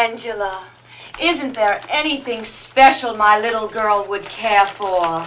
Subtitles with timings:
[0.00, 0.64] Angela,
[1.20, 5.22] isn't there anything special my little girl would care for?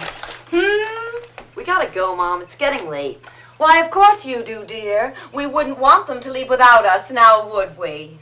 [0.50, 1.22] Hmm?
[1.54, 2.42] We gotta go, Mom.
[2.42, 3.24] It's getting late.
[3.58, 5.14] Why, of course you do, dear.
[5.32, 8.18] We wouldn't want them to leave without us, now would we?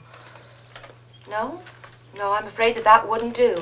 [1.26, 1.62] No?
[2.14, 3.56] No, I'm afraid that that wouldn't do.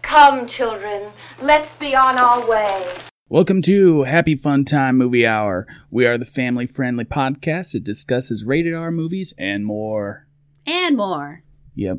[0.00, 2.88] Come, children, let's be on our way.
[3.28, 5.66] Welcome to Happy Fun Time Movie Hour.
[5.90, 10.26] We are the family friendly podcast that discusses rated R movies and more.
[10.66, 11.42] And more.
[11.74, 11.98] Yep.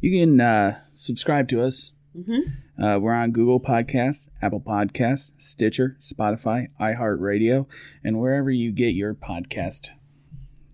[0.00, 1.92] You can uh, subscribe to us.
[2.16, 2.82] Mm-hmm.
[2.82, 7.66] Uh, we're on Google Podcasts, Apple Podcasts, Stitcher, Spotify, iHeartRadio,
[8.02, 9.90] and wherever you get your podcast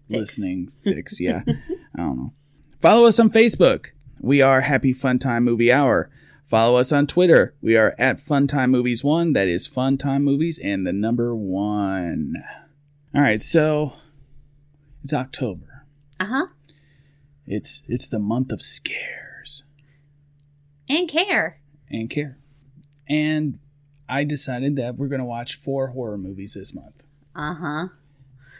[0.08, 0.10] Fix.
[0.10, 1.20] listening fix.
[1.20, 1.42] Yeah.
[1.46, 2.32] I don't know.
[2.80, 3.86] Follow us on Facebook.
[4.20, 6.10] We are Happy Fun Time Movie Hour.
[6.46, 7.54] Follow us on Twitter.
[7.60, 9.32] We are at Funtime Movies One.
[9.32, 12.34] That is Funtime Movies and the number one.
[13.12, 13.94] All right, so
[15.02, 15.86] it's October.
[16.20, 16.46] Uh huh.
[17.46, 19.62] It's it's the month of scares
[20.88, 21.60] And care.
[21.90, 22.38] and care,
[23.08, 23.58] and
[24.08, 27.04] I decided that we're gonna watch four horror movies this month.
[27.34, 27.88] Uh huh.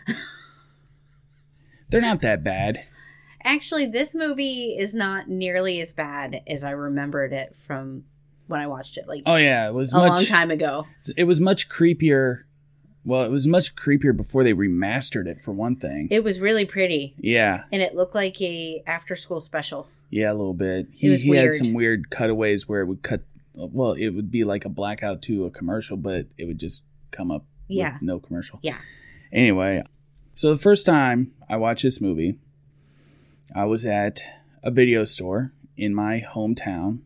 [1.90, 2.84] They're not that bad.
[3.44, 8.04] Actually, this movie is not nearly as bad as I remembered it from
[8.48, 10.08] when I watched it like Oh yeah, it was a much.
[10.08, 10.86] long time ago.
[11.16, 12.42] It was much creepier.
[13.06, 15.40] Well, it was much creepier before they remastered it.
[15.40, 16.08] For one thing.
[16.10, 17.14] It was really pretty.
[17.18, 19.86] yeah, And it looked like a after school special.
[20.10, 20.88] Yeah, a little bit.
[20.92, 23.22] He, he had some weird cutaways where it would cut.
[23.54, 26.82] Well, it would be like a blackout to a commercial, but it would just
[27.12, 27.44] come up.
[27.68, 27.98] with Yeah.
[28.02, 28.58] no commercial.
[28.62, 28.76] Yeah.
[29.32, 29.82] Anyway,
[30.34, 32.38] so the first time I watched this movie,
[33.54, 34.20] I was at
[34.62, 37.00] a video store in my hometown,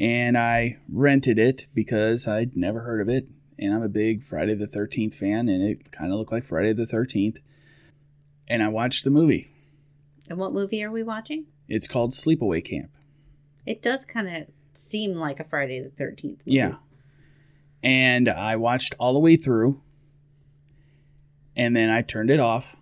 [0.00, 3.26] and I rented it because I'd never heard of it,
[3.64, 6.72] and I'm a big Friday the Thirteenth fan, and it kind of looked like Friday
[6.72, 7.38] the Thirteenth,
[8.46, 9.50] and I watched the movie.
[10.28, 11.46] And what movie are we watching?
[11.68, 12.90] It's called Sleepaway Camp.
[13.66, 16.22] It does kind of seem like a Friday the 13th.
[16.22, 16.40] movie.
[16.46, 16.76] Yeah.
[17.82, 19.80] And I watched all the way through.
[21.56, 22.76] And then I turned it off.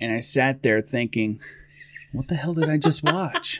[0.00, 1.40] And I sat there thinking,
[2.12, 3.58] what the hell did I just watch?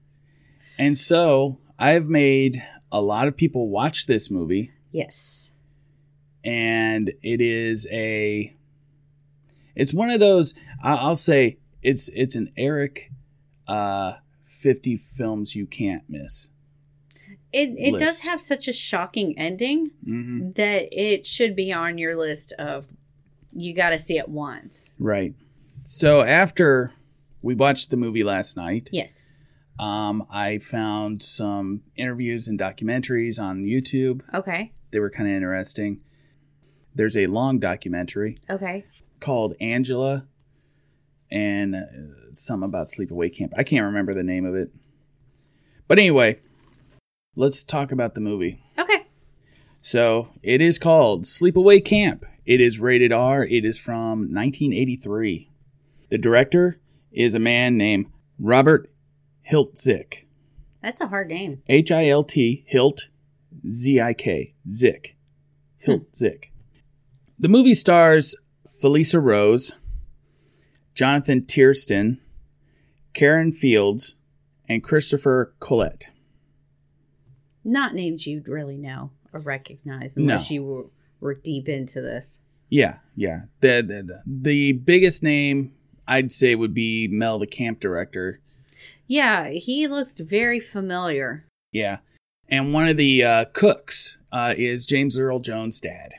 [0.78, 4.72] and so I've made a lot of people watch this movie.
[4.92, 5.50] Yes.
[6.44, 8.56] And it is a.
[9.74, 10.54] It's one of those.
[10.82, 13.10] I- I'll say it's it's an Eric,
[13.68, 14.14] uh,
[14.44, 16.48] fifty films you can't miss.
[17.52, 20.52] It it does have such a shocking ending Mm-hmm.
[20.52, 22.86] that it should be on your list of
[23.52, 24.94] you got to see it once.
[24.98, 25.34] Right.
[25.82, 26.92] So after
[27.42, 29.22] we watched the movie last night, Yes.
[29.78, 34.20] um, I found some interviews and documentaries on YouTube.
[34.32, 34.72] Okay.
[34.90, 36.00] They were kind of interesting.
[36.94, 38.84] There's a long documentary Okay.
[39.20, 40.26] called Angela
[41.30, 41.80] and uh,
[42.34, 43.52] some about sleepaway camp.
[43.56, 44.70] I can't remember the name of it.
[45.86, 46.40] But anyway,
[47.36, 48.62] let's talk about the movie.
[48.78, 49.06] Okay.
[49.80, 52.24] So it is called Sleepaway Camp.
[52.44, 53.44] It is rated R.
[53.44, 55.50] It is from 1983.
[56.10, 56.80] The director
[57.12, 58.06] is a man named
[58.38, 58.90] Robert
[59.50, 60.24] Hiltzik.
[60.82, 61.62] That's a hard name.
[61.68, 63.08] H I L T Hilt
[63.70, 65.16] Z I K Zik.
[65.86, 66.44] Hiltzik.
[66.46, 66.50] Hmm.
[67.38, 68.34] The movie stars
[68.82, 69.72] Felissa Rose,
[70.94, 72.18] Jonathan Tiersten,
[73.14, 74.14] Karen Fields,
[74.68, 76.06] and Christopher Collet.
[77.64, 80.54] Not names you'd really know or recognize unless No.
[80.54, 80.86] you were,
[81.20, 82.38] were deep into this.
[82.68, 83.42] Yeah, yeah.
[83.60, 85.72] The, the the the biggest name
[86.06, 88.40] I'd say would be Mel, the camp director.
[89.06, 91.44] Yeah, he looks very familiar.
[91.72, 91.98] Yeah,
[92.50, 96.14] and one of the uh, cooks uh, is James Earl Jones' dad.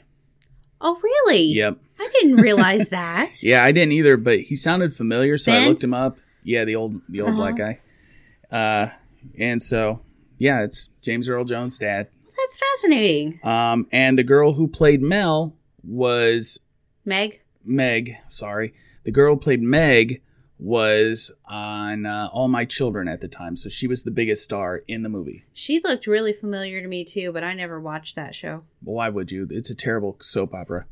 [0.80, 1.44] Oh, really?
[1.44, 1.78] Yep.
[2.00, 3.44] I didn't realize that.
[3.44, 6.18] Yeah, I didn't either, but he sounded familiar, so I looked him up.
[6.44, 7.80] Yeah, the old the old black guy.
[8.52, 8.88] Uh,
[9.38, 10.02] and so
[10.40, 12.08] yeah, it's James Earl Jones' dad.
[12.26, 13.40] That's fascinating.
[13.44, 16.60] Um, and the girl who played Mel was
[17.06, 17.42] Meg?
[17.64, 18.18] Meg.
[18.28, 20.24] Sorry, the girl who played Meg
[20.62, 24.84] was on uh, All My Children at the time, so she was the biggest star
[24.88, 25.44] in the movie.
[25.54, 28.64] She looked really familiar to me too, but I never watched that show.
[28.84, 29.48] Why would you?
[29.50, 30.86] It's a terrible soap opera.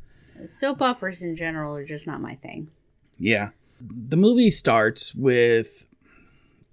[0.46, 2.68] Soap operas in general are just not my thing.
[3.16, 3.50] Yeah.
[3.80, 5.86] The movie starts with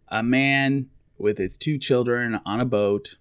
[0.08, 0.90] a man
[1.20, 3.18] with his two children on a boat,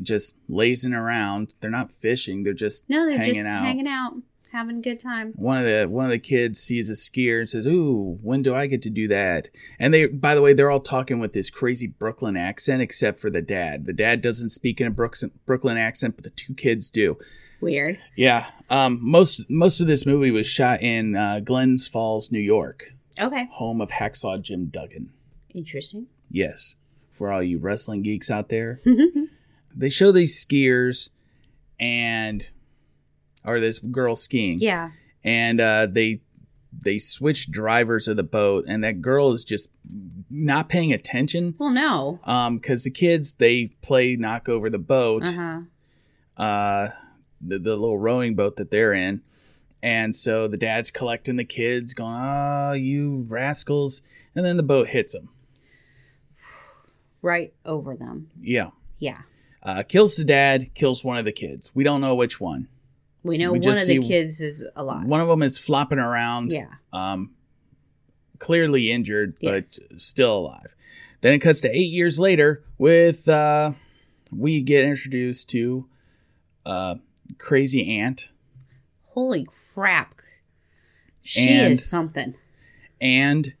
[0.00, 1.54] just lazing around.
[1.60, 3.64] They're not fishing; they're just No, they're hanging just out.
[3.64, 4.14] hanging out,
[4.52, 5.32] having a good time.
[5.36, 8.54] One of the one of the kids sees a skier and says, "Ooh, when do
[8.54, 9.48] I get to do that?"
[9.78, 13.30] And they, by the way, they're all talking with this crazy Brooklyn accent, except for
[13.30, 13.86] the dad.
[13.86, 17.18] The dad doesn't speak in a Brooklyn accent, but the two kids do.
[17.60, 17.98] Weird.
[18.16, 18.46] Yeah.
[18.70, 18.98] Um.
[19.02, 22.92] Most most of this movie was shot in uh, Glens Falls, New York.
[23.20, 23.48] Okay.
[23.52, 25.10] home of Hacksaw Jim Duggan.
[25.54, 26.06] Interesting.
[26.30, 26.76] Yes,
[27.12, 28.80] for all you wrestling geeks out there.
[29.74, 31.10] they show these skiers
[31.80, 32.50] and
[33.48, 34.58] or this girl skiing.
[34.60, 34.90] Yeah.
[35.24, 36.20] And uh, they
[36.80, 39.70] they switch drivers of the boat and that girl is just
[40.30, 41.54] not paying attention.
[41.58, 42.20] Well, no.
[42.24, 46.42] Um, because the kids they play knock over the boat, Uh huh.
[46.42, 46.90] uh,
[47.40, 49.22] the, the little rowing boat that they're in,
[49.82, 54.02] and so the dad's collecting the kids, going, "Ah, you rascals!"
[54.34, 55.30] And then the boat hits them.
[57.22, 58.28] Right over them.
[58.40, 59.22] Yeah, Yeah.
[59.62, 61.72] uh, kills the dad, kills one of the kids.
[61.74, 62.68] We don't know which one.
[63.22, 65.04] We know We one of the kids is alive.
[65.06, 66.66] One of them is flopping around, yeah.
[66.92, 67.32] um,
[68.38, 69.62] clearly injured, but
[69.98, 70.74] still alive.
[71.20, 73.72] Then it cuts to eight years later with uh,
[74.30, 75.86] we get introduced to
[76.64, 76.96] uh,
[77.38, 78.30] crazy aunt
[79.12, 80.14] Holy crap.
[81.22, 82.34] She And- is something.
[83.00, 83.52] and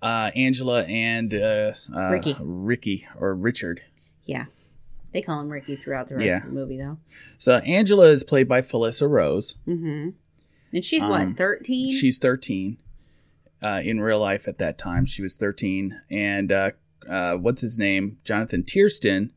[0.00, 2.36] uh, Angela and uh, uh, Ricky.
[2.40, 3.82] Ricky or Richard.
[4.24, 4.46] Yeah.
[5.12, 6.36] They call him Ricky throughout the rest Yeah.
[6.38, 6.98] of the movie, though.
[7.38, 9.56] So Angela is played by Felissa Rose.
[9.66, 10.10] Mm-hmm.
[10.72, 11.90] And she's Um, what, 13?
[11.90, 12.76] She's 13
[13.62, 15.04] uh, in real life at that time.
[15.06, 16.00] She was 13.
[16.10, 16.70] And uh,
[17.08, 18.18] uh, what's his name?
[18.24, 19.30] Jonathan Tiersten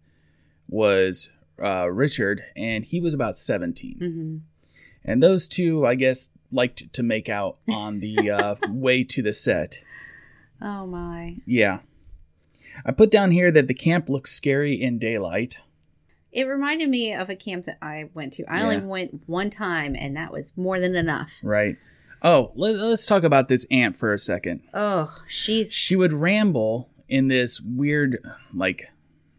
[0.69, 1.29] was
[1.61, 3.97] uh, Richard, and he was about 17.
[3.97, 4.37] hmm
[5.03, 9.33] And those two, I guess, liked to make out on the uh, way to the
[9.33, 9.83] set.
[10.61, 11.37] Oh, my.
[11.45, 11.79] Yeah.
[12.85, 15.57] I put down here that the camp looks scary in daylight.
[16.31, 18.45] It reminded me of a camp that I went to.
[18.51, 18.63] I Yeah.
[18.65, 21.31] only went one time, and that was more than enough.
[21.43, 21.77] Right.
[22.23, 24.61] Oh, let, let's talk about this ant for a second.
[24.73, 25.71] Oh, she's.
[25.73, 28.17] She would ramble in this weird,
[28.53, 28.87] like,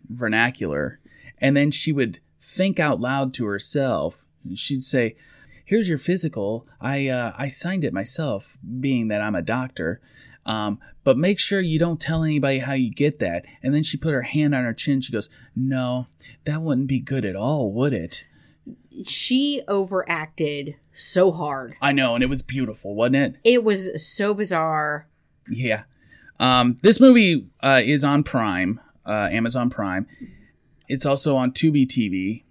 [0.09, 1.01] vernacular,
[1.39, 4.25] and then she would think out loud to herself.
[4.55, 5.17] She'd say,
[5.65, 6.67] "Here's your physical.
[6.81, 10.01] I uh, I signed it myself, being that I'm a doctor.
[10.47, 13.97] Um, but make sure you don't tell anybody how you get that." And then she
[13.97, 15.01] put her hand on her chin.
[15.01, 16.07] She goes, "No,
[16.45, 18.25] that wouldn't be good at all, would it?"
[19.07, 21.75] She overacted so hard.
[21.83, 23.37] I know, and it was beautiful, wasn't it?
[23.45, 25.09] It was so bizarre.
[25.49, 25.85] Yeah.
[26.39, 30.07] Um, this movie uh, is on Prime, uh, Amazon Prime.
[30.89, 32.45] It's also on Tubi TV.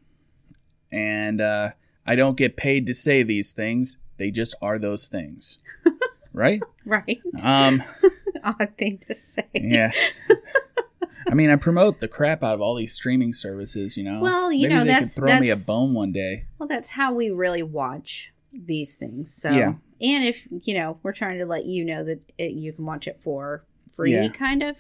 [0.92, 1.72] And uh,
[2.06, 3.98] I don't get paid to say these things.
[4.18, 5.58] They just are those things.
[6.34, 6.62] right?
[6.86, 7.22] Right?
[7.46, 7.82] Um,
[8.44, 9.48] Odd thing to say.
[9.54, 9.92] yeah.
[11.30, 14.20] I mean, I promote the crap out of all these streaming services, you know.
[14.20, 16.46] Well, you Maybe know, they that's- could throw me a bone one day.
[16.60, 19.34] Well, that's how we really watch these things.
[19.34, 19.76] So, Yeah.
[20.02, 23.08] and if you know, we're trying to let you know that it, you can watch
[23.08, 23.64] it for
[23.96, 24.28] free, Yeah.
[24.28, 24.76] kind of.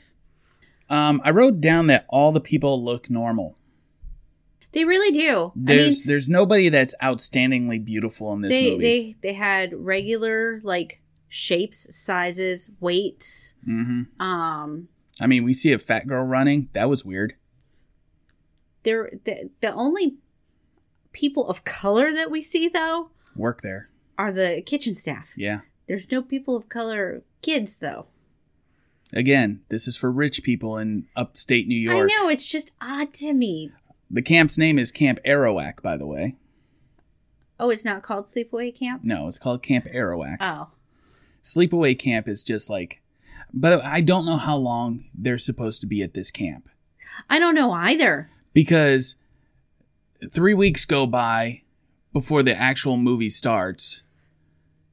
[0.89, 3.55] Um, I wrote down that all the people look normal.
[4.73, 5.53] They really do.
[5.55, 8.81] There's I mean, there's nobody that's outstandingly beautiful in this they movie.
[9.21, 10.99] they they had regular like
[11.35, 13.55] shapes, sizes, weights.
[13.65, 14.87] hmm Um,
[15.19, 16.69] I mean, we see a fat girl running.
[16.73, 17.33] That was weird.
[18.83, 20.17] they're the the only
[21.11, 23.89] people of color that we see though Work there.
[24.17, 25.29] are the kitchen staff.
[25.35, 25.61] Yeah.
[25.87, 28.05] There's no people of color kids though.
[29.11, 32.09] Again, this is for rich people in upstate New York.
[32.11, 33.71] I know it's just odd to me.
[34.09, 36.35] The camp's name is Camp Arawak, by the way.
[37.59, 39.03] Oh, it's not called sleepaway camp.
[39.03, 40.37] No, it's called Camp Arawak.
[40.41, 40.69] Oh,
[41.43, 43.01] Sleepaway camp is just like,
[43.53, 46.69] but I don't know how long they're supposed to be at this camp
[47.29, 48.29] I don't know either.
[48.53, 49.15] because
[50.31, 51.61] three weeks go by
[52.13, 54.03] before the actual movie starts.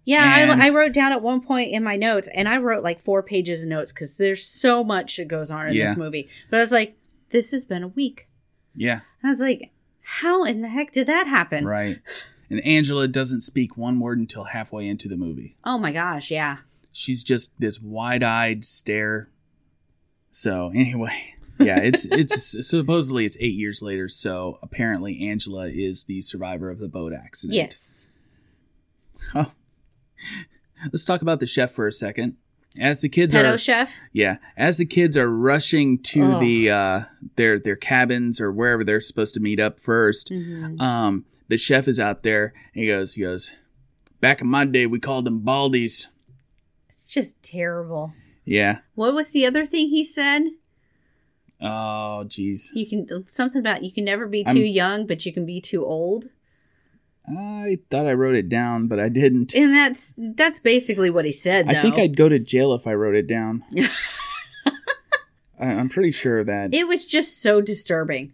[0.04, 0.24] Yeah,
[0.60, 3.22] I, I wrote down at one point in my notes, and I wrote like four
[3.22, 5.86] pages of notes because there's so much that goes on in Yeah.
[5.86, 6.28] this movie.
[6.50, 6.96] But I was like,
[7.30, 8.26] this has been a week.
[8.74, 9.70] Yeah, And I was like,
[10.02, 11.64] how in the heck did that happen?
[11.66, 12.00] right.
[12.50, 15.56] And Angela doesn't speak one word until halfway into the movie.
[15.64, 16.56] Oh my gosh, yeah.
[16.92, 19.30] she's just this wide-eyed stare.
[20.32, 24.08] So anyway, yeah, it's it's supposedly it's eight years later.
[24.08, 27.54] So apparently Angela is the survivor of the boat accident.
[27.54, 28.08] Yes.
[29.34, 29.52] Oh,
[30.92, 32.36] let's talk about the chef for a second.
[32.78, 33.92] As the kids Pedo are chef.
[34.12, 36.40] yeah, as the kids are rushing to Ugh.
[36.40, 37.00] the uh,
[37.36, 40.80] their their cabins or wherever they're supposed to meet up 1st Mhm.
[40.80, 42.54] um, the chef is out there.
[42.74, 43.52] And he goes, he goes.
[44.20, 46.06] Back in my day, we called them baldies.
[46.88, 48.12] It's just terrible.
[48.44, 48.78] Yeah.
[48.94, 50.42] What was the other thing he said?
[51.60, 52.68] Oh, jeez.
[52.74, 55.60] You can something about you can never be too I'm- young, but you can be
[55.60, 56.26] too old.
[57.28, 59.54] I thought I wrote it down, but I didn't.
[59.54, 61.68] And that's that's basically what he said.
[61.68, 61.96] I think.
[61.96, 63.62] I'd go to jail if I wrote it down.
[65.60, 66.72] I, I'm pretty sure of that.
[66.72, 68.32] It was just so disturbing.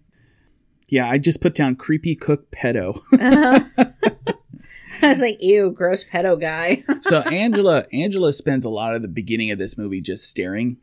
[0.88, 3.00] Yeah, I just put down creepy cook pedo.
[5.02, 6.82] I was like, ew, gross pedo guy.
[7.02, 10.78] so Angela Angela spends a lot of the beginning of this movie just staring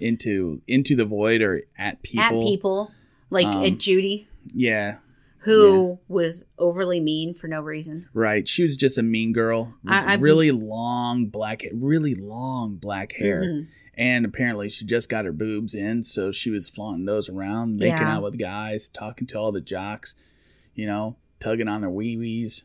[0.00, 2.42] into into the void or at people.
[2.42, 2.90] At people.
[3.30, 4.96] Like Um, at Judy, Yeah,
[5.38, 8.08] who was overly mean for no reason.
[8.14, 8.46] right.
[8.48, 13.42] She was just a mean girl with I- really long black really long black hair.
[13.42, 13.66] Mhm.
[13.94, 17.98] And apparently she just got her boobs in, so she was flaunting those around, making
[17.98, 18.16] Yeah.
[18.16, 20.14] out with guys, talking to all the jocks,
[20.74, 22.64] you know, tugging on their wee wees.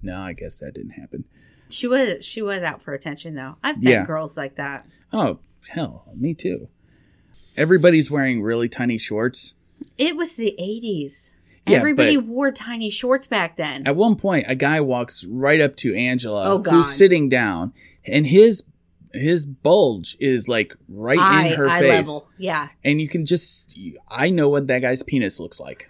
[0.00, 1.24] No, I guess that didn't happen.
[1.68, 3.56] She was she was out for attention though.
[3.62, 4.04] I've met Yeah.
[4.06, 4.86] girls like that.
[5.12, 5.38] Oh,
[5.68, 6.68] hell, me too.
[7.56, 9.54] Everybody's wearing really tiny shorts.
[9.98, 11.34] It was the eighties.
[11.66, 13.86] Yeah, Everybody wore tiny shorts back then.
[13.86, 17.72] At one point, a guy walks right up to Angela, Oh, who's sitting down,
[18.04, 18.64] and his
[19.14, 22.28] his bulge is like right eye, in her face, level.
[22.38, 22.68] Yeah.
[22.84, 23.78] and you can just
[24.08, 25.88] I know what that guy's penis looks like.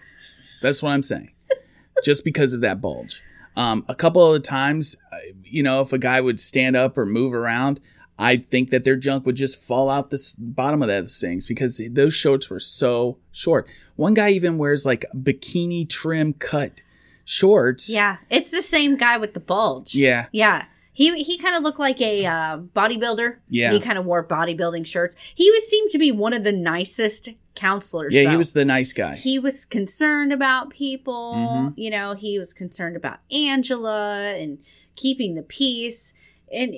[0.61, 1.31] That's what I'm saying,
[2.03, 3.21] just because of that bulge.
[3.55, 7.05] Um, a couple of times, uh, you know, if a guy would stand up or
[7.05, 7.79] move around,
[8.17, 11.81] I'd think that their junk would just fall out the bottom of those things because
[11.91, 13.67] those shorts were so short.
[13.95, 16.81] One guy even wears like bikini trim cut
[17.25, 17.89] shorts.
[17.89, 18.17] Yeah.
[18.29, 19.95] It's the same guy with the bulge.
[19.95, 20.27] Yeah.
[20.31, 20.65] Yeah.
[20.93, 23.37] He he kind of looked like a uh, bodybuilder.
[23.49, 23.73] Yeah.
[23.73, 25.15] He kind of wore bodybuilding shirts.
[25.33, 28.13] He was seemed to be one of the nicest counselors.
[28.13, 29.15] Yeah, he was the nice guy.
[29.15, 31.33] He was concerned about people.
[31.35, 31.73] Mhm.
[31.75, 34.59] You know, he was concerned about Angela and
[34.95, 36.13] keeping the peace.
[36.51, 36.75] And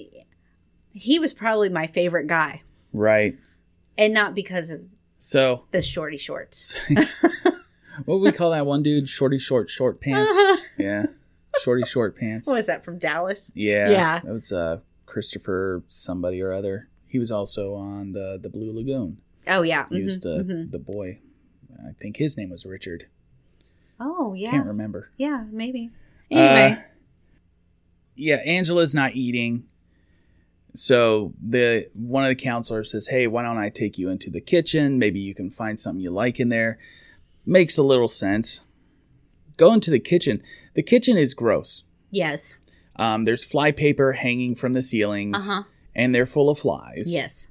[0.92, 2.64] he was probably my favorite guy.
[2.94, 3.38] Right.
[3.98, 4.82] And not because of
[5.18, 6.76] So, the shorty shorts.
[6.90, 7.40] what
[8.06, 9.10] would we call that one dude?
[9.10, 10.34] Shorty short short pants.
[10.78, 11.08] yeah.
[11.62, 12.48] Shorty short pants.
[12.48, 13.50] what was that from Dallas?
[13.54, 13.90] Yeah.
[13.90, 14.20] Yeah.
[14.20, 16.90] That was uh Christopher somebody or other.
[17.08, 19.18] He was also on the the Blue Lagoon.
[19.48, 19.86] Oh yeah.
[19.90, 20.72] He was Mhm, the mhm.
[20.72, 21.20] the boy.
[21.88, 23.08] I think his name was Richard.
[24.00, 24.52] Oh yeah.
[24.52, 25.12] Can't remember.
[25.18, 25.92] Yeah, maybe.
[26.32, 26.84] Uh, Anyway.
[28.16, 29.66] yeah, Angela's not eating.
[30.74, 34.42] So the one of the counselors says, "Hey, why don't I take you into the
[34.42, 35.00] kitchen?
[35.00, 36.78] Maybe you can find something you like in there."
[37.46, 38.62] Makes a little sense.
[39.58, 40.42] Go into the kitchen.
[40.76, 41.84] The kitchen is gross.
[42.12, 42.56] yes.
[42.98, 45.64] Um, there's fly paper hanging from the ceilings, Uh huh.
[45.94, 47.12] and they're full of flies.
[47.14, 47.48] Yes.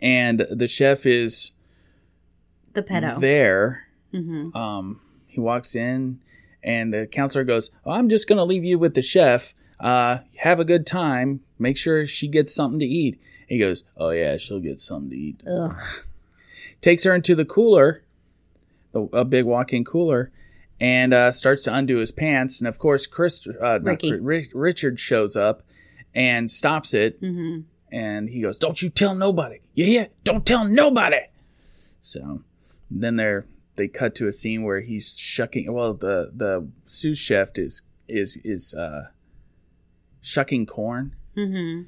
[0.00, 1.52] And the chef is
[2.72, 3.20] The pedo.
[3.20, 3.84] there.
[4.12, 6.20] hmm Um, he walks in,
[6.62, 9.54] and the counselor goes, oh, "I'm just gonna leave you with the chef.
[9.78, 11.40] Uh, have a good time.
[11.58, 15.16] Make sure she gets something to eat." He goes, "Oh yeah, she'll get something to
[15.16, 15.72] eat." Ugh.
[16.80, 18.04] Takes her into the cooler,
[18.92, 20.30] the, a big walk-in cooler,
[20.80, 22.60] and uh, starts to undo his pants.
[22.60, 24.10] And of course, Chris, uh, Ricky.
[24.10, 25.62] Chris- Ri- Richard shows up
[26.14, 27.18] and stops it.
[27.20, 29.60] hmm and he goes, "Don't you tell nobody.
[29.72, 30.08] You hear?
[30.22, 31.20] Don't tell nobody."
[32.02, 32.42] So
[32.90, 35.72] then they're they cut to a scene where he's shucking.
[35.72, 39.08] Well, the the sous chef is is is uh,
[40.20, 41.82] shucking corn, hmm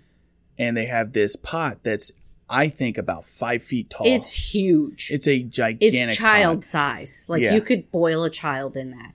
[0.59, 2.13] and they have this pot that's
[2.53, 4.07] I think about five feet tall.
[4.07, 5.11] It's huge.
[5.13, 6.09] it's a gigantic.
[6.09, 7.25] It's child size.
[7.29, 7.55] Like Yeah.
[7.55, 9.15] you could boil a child in that.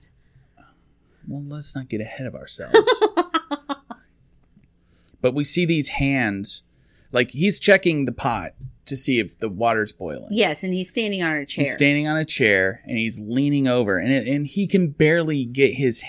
[1.28, 2.88] Well, let's not get ahead of ourselves.
[5.20, 6.62] but we see these hands,
[7.12, 8.54] like he's checking the pot
[8.86, 10.28] to see if the water's boiling.
[10.30, 11.64] Yes, and he's standing on a chair.
[11.64, 15.44] He's standing on a chair and he's leaning over, and it, and he can barely
[15.44, 16.02] get his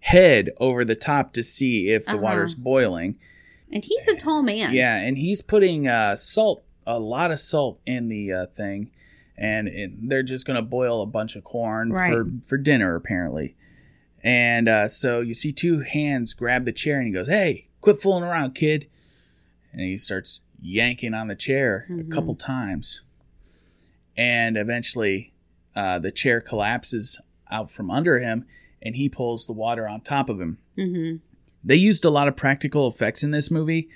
[0.00, 2.20] head over the top to see if the Uh-huh.
[2.22, 3.18] water's boiling.
[3.72, 4.72] And he's a tall man.
[4.72, 8.90] Yeah, and he's putting uh, salt, a lot of salt in the uh, thing,
[9.36, 12.12] and it, they're just gonna boil a bunch of corn Right.
[12.12, 13.54] for for dinner apparently.
[14.22, 18.00] And uh, so you see two hands grab the chair, and he goes, "Hey, quit
[18.00, 18.88] fooling around, kid!"
[19.72, 22.00] And he starts yanking on the chair Mhm.
[22.00, 23.02] a couple times,
[24.16, 25.32] and eventually,
[25.76, 27.20] uh, the chair collapses
[27.50, 28.44] out from under him,
[28.82, 31.16] and he pulls the water on top of him hmm
[31.68, 33.88] they used a lot of practical effects in this movie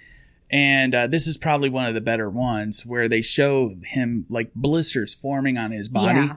[0.50, 4.52] and uh, this is probably one of the better ones where they show him like
[4.54, 6.36] blisters forming on his body Yeah.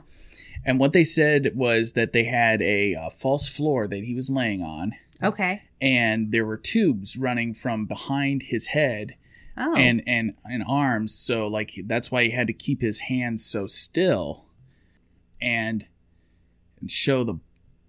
[0.66, 4.30] and what they said was that they had a, uh false floor that he was
[4.30, 5.62] laying on Okay.
[5.82, 9.16] and there were tubes running from behind his head
[9.58, 9.74] Oh.
[9.76, 13.68] and and and arms so like that's why he had to keep his hands so
[13.68, 14.46] still
[15.42, 15.86] and
[16.88, 17.40] show the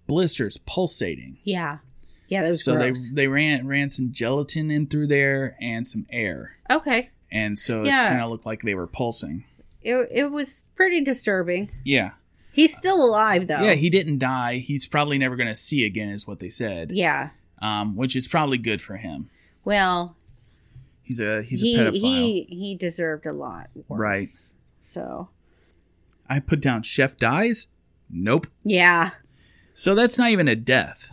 [0.07, 1.79] blisters pulsating yeah.
[2.27, 3.07] Yeah, that was so gross.
[3.09, 7.09] they they ran ran some gelatin in through there and some air, okay.
[7.31, 8.07] and so Yeah.
[8.07, 9.45] it kind of looked like they were pulsing.
[9.81, 11.71] It, it was pretty disturbing.
[11.85, 12.11] Yeah,
[12.51, 13.61] He's still alive though.
[13.61, 13.73] yeah.
[13.75, 14.57] He didn't die.
[14.57, 16.91] He's probably never going to see again, is what they said.
[16.91, 17.29] Yeah.
[17.61, 19.29] Um, which is probably good for him.
[19.63, 20.15] Well,
[21.03, 21.93] He's a he's he a pedophile.
[21.93, 23.97] he he deserved a lot worse.
[23.99, 24.27] Right.
[24.81, 25.29] So,
[26.29, 27.67] I put down chef dies.
[28.09, 28.47] Nope.
[28.65, 29.11] yeah.
[29.73, 31.09] So that's not even a death,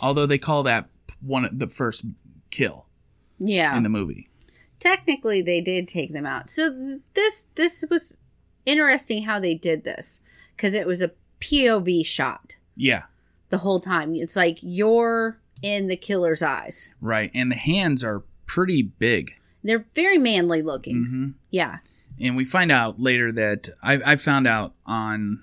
[0.00, 0.88] although they call that
[1.20, 2.04] one of the first
[2.50, 2.86] kill
[3.38, 3.76] Yeah.
[3.76, 4.28] in the movie.
[4.80, 6.48] technically they did take them out.
[6.48, 8.18] So this this was
[8.64, 10.20] interesting how they did this
[10.56, 13.04] because it was a POV shot Yeah,
[13.48, 14.14] the whole time.
[14.14, 16.90] It's like you're in the killer's eyes.
[17.00, 17.30] right.
[17.34, 19.34] And the hands are pretty big.
[19.64, 21.04] They're very manly looking.
[21.04, 21.78] hmm Yeah.
[22.20, 25.42] And we find out later that I, I found out on,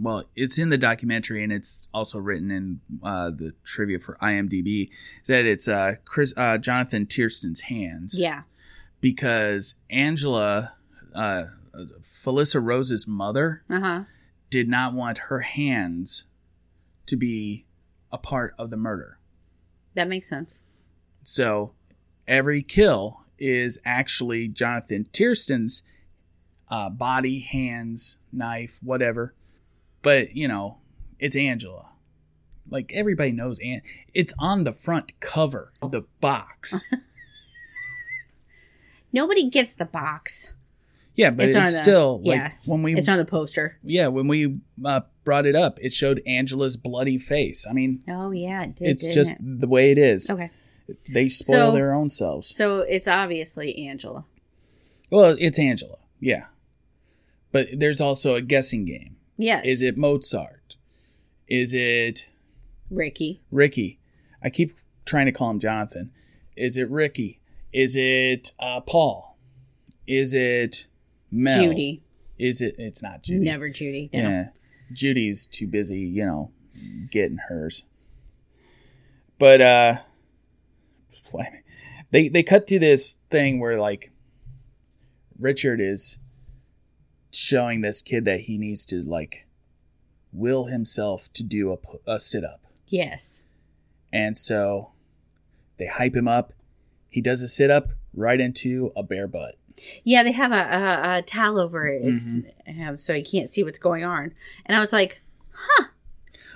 [0.00, 4.90] well, it's in the documentary and it's also written in uh, the trivia for IMDb,
[5.22, 8.18] is that it's uh, Chris uh, Jonathan Tiersten's hands.
[8.20, 8.42] Yeah.
[9.00, 10.72] Because Angela,
[11.14, 11.44] uh,
[12.02, 14.02] Felissa Rose's mother, Uh huh.
[14.50, 16.26] did not want her hands
[17.06, 17.66] to be
[18.10, 19.18] a part of the murder.
[19.94, 20.58] That makes sense.
[21.22, 21.72] So
[22.26, 25.82] every kill is actually Jonathan Tiersten's
[26.68, 29.34] uh, body, hands, knife, whatever.
[30.06, 30.76] But, you know,
[31.18, 31.88] it's Angela.
[32.70, 33.82] Like everybody knows, and
[34.14, 36.84] it's on the front cover of the box.
[39.12, 40.54] Nobody gets the box.
[41.14, 42.52] Yeah, but It's it's, the- still like yeah.
[42.66, 43.78] when we It's on the poster.
[43.82, 47.66] yeah when we uh, brought it up, it showed Angela's bloody face.
[47.68, 48.88] I mean, Oh yeah, it did.
[48.88, 49.60] it's just it?
[49.60, 50.28] the way it is.
[50.30, 50.50] okay.
[51.12, 52.54] They spoil So- their own selves.
[52.54, 54.24] So it's obviously Angela.
[55.10, 56.44] Well, it's Angela, yeah.
[57.50, 59.15] But there's also a guessing game.
[59.36, 59.64] Yes.
[59.66, 60.76] Is it Mozart?
[61.48, 62.28] Is it
[62.90, 63.40] Ricky?
[63.50, 63.98] Ricky?
[64.42, 66.10] I keep trying to call him Jonathan.
[66.56, 67.40] Is it Ricky?
[67.72, 69.36] Is it uh, Paul?
[70.06, 70.86] Is it
[71.30, 71.64] Mel?
[71.64, 72.02] Judy.
[72.38, 72.76] Is it?
[72.78, 73.44] It's not Judy.
[73.44, 74.10] Never Judy.
[74.12, 74.20] No.
[74.20, 74.48] Yeah,
[74.92, 76.50] Judy's too busy, you know,
[77.10, 77.84] getting hers.
[79.38, 79.96] But uh,
[82.10, 84.12] they they cut to this thing where like
[85.38, 86.18] Richard is
[87.36, 89.46] showing this kid that he needs to like
[90.32, 93.42] will himself to do a, a sit up, Yes.
[94.12, 94.90] and so
[95.78, 96.52] they hype him up.
[97.08, 99.54] He does a sit up right into a bare butt.
[100.04, 102.36] Yeah, they have a, a, a towel over his,
[102.68, 102.96] Mm-hmm.
[102.96, 104.32] so he can't see what's going on.
[104.64, 105.20] And I was like,
[105.52, 105.84] huh.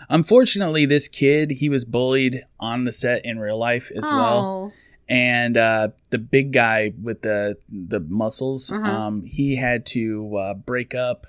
[0.08, 4.72] Unfortunately, this kid he was bullied on the set in real life as well.
[5.10, 8.88] And uh, the big guy with the the muscles, Uh-huh.
[8.90, 11.26] um, he had to uh, break up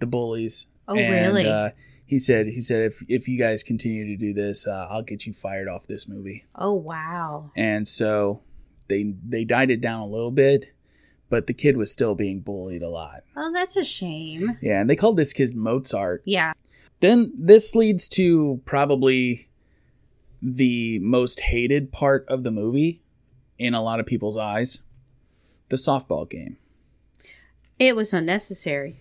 [0.00, 0.66] the bullies.
[0.88, 1.46] Oh, and, really?
[1.48, 1.70] Uh,
[2.06, 5.26] he said, he said, if if you guys continue to do this, uh, I'll get
[5.26, 6.44] you fired off this movie.
[6.56, 7.50] oh, wow.
[7.56, 8.40] And so
[8.88, 10.66] they they died it down a little bit,
[11.30, 13.22] but the kid was still being bullied a lot.
[13.36, 14.58] Oh, that's a shame.
[14.60, 16.22] Yeah, and they called this kid Mozart.
[16.24, 16.52] Yeah.
[17.00, 19.48] Then this leads to probably
[20.44, 23.00] the most hated part of the movie
[23.58, 24.82] in a lot of people's eyes
[25.70, 26.58] the softball game.
[27.78, 28.96] It was unnecessary.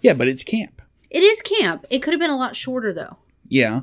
[0.00, 0.82] Yeah, but it's camp.
[1.08, 1.86] It is camp.
[1.88, 3.16] It could have been a lot shorter, though.
[3.48, 3.80] Yeah.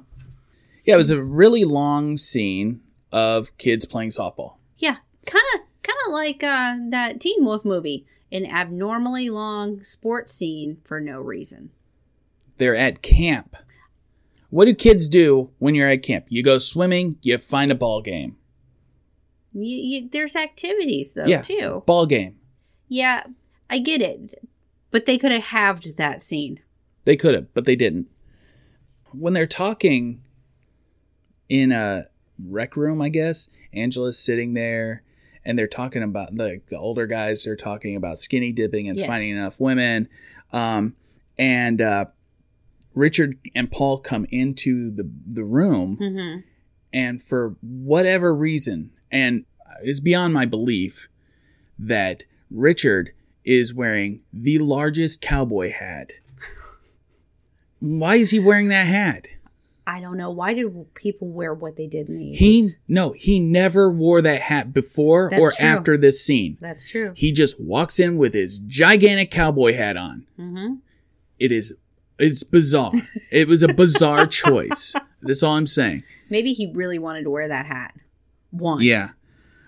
[0.85, 4.55] Yeah, it was a really long scene of kids playing softball.
[4.77, 4.97] Yeah.
[5.25, 10.77] Kind of kind of like uh, that Teen Wolf movie an abnormally long sports scene
[10.83, 11.71] for no reason.
[12.57, 13.55] They're at camp.
[14.53, 16.25] What do kids do when you're at camp?
[16.29, 18.37] You go swimming, you find a ball game.
[19.51, 21.41] You, you, there's activities, though, Yeah.
[21.41, 21.81] too.
[21.87, 22.37] Ball game.
[22.87, 23.23] Yeah,
[23.67, 24.43] I get it.
[24.91, 26.59] But they could have halved that scene.
[27.03, 28.05] They could have, but they didn't.
[29.11, 30.21] When they're talking
[31.49, 32.05] in a
[32.37, 35.01] rec room, I guess, Angela's sitting there
[35.43, 39.07] and they're talking about the, the older guys are talking about skinny dipping and Yes.
[39.07, 40.09] finding enough women.
[40.51, 40.95] Um,
[41.39, 42.05] and uh,
[42.93, 46.39] Richard and Paul come into the, the room Mm-hmm.
[46.93, 49.45] and for whatever reason, and
[49.82, 51.08] it's beyond my belief
[51.79, 53.12] that Richard
[53.43, 56.13] is wearing the largest cowboy hat.
[57.79, 59.27] Why is he wearing that hat?
[59.86, 60.32] I don't know.
[60.32, 62.38] Why did people wear what they did in the 80s?
[62.38, 65.65] He no, he never wore that hat before That's or true.
[65.65, 66.58] after this scene.
[66.62, 67.12] That's true.
[67.17, 70.25] He just walks in with his gigantic cowboy hat on.
[70.39, 70.75] Mm-hmm.
[71.38, 71.73] It is
[72.19, 72.93] it's bizarre.
[73.32, 74.93] it was a bizarre choice.
[75.21, 76.04] That's all I'm saying.
[76.30, 77.95] Maybe he really wanted to wear that hat
[78.52, 78.84] once.
[78.84, 79.08] Yeah.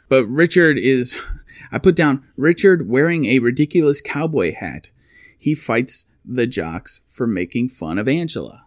[0.09, 1.17] But Richard is,
[1.71, 4.89] I put down Richard wearing a ridiculous cowboy hat.
[5.37, 8.63] He fights the jocks for making fun of Angela.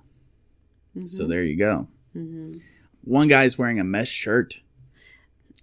[1.05, 1.87] So there you go.
[2.17, 2.61] Mhm.
[3.05, 4.63] One guy's wearing a mesh shirt.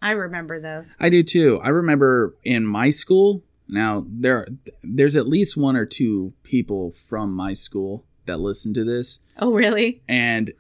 [0.02, 0.96] I remember those.
[1.00, 1.60] I do too.
[1.62, 3.44] I remember in my school.
[3.68, 4.48] Now there,
[4.84, 9.52] there's at least one or two people from my school that listen to this, Oh,
[9.52, 10.02] really?
[10.08, 10.52] and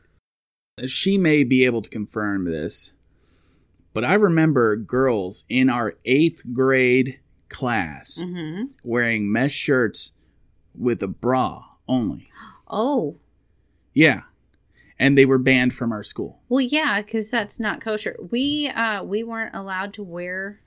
[0.88, 2.92] she may be able to confirm this.
[3.94, 8.66] But I remember girls in our eighth grade class Mm-hmm.
[8.84, 10.12] wearing mesh shirts
[10.78, 12.28] with a bra only.
[12.68, 13.16] Oh,
[13.94, 14.24] Yeah.
[15.00, 16.40] and they were banned from our school.
[16.50, 18.18] Well, yeah, because that's not kosher.
[18.32, 20.60] We uh we weren't allowed to wear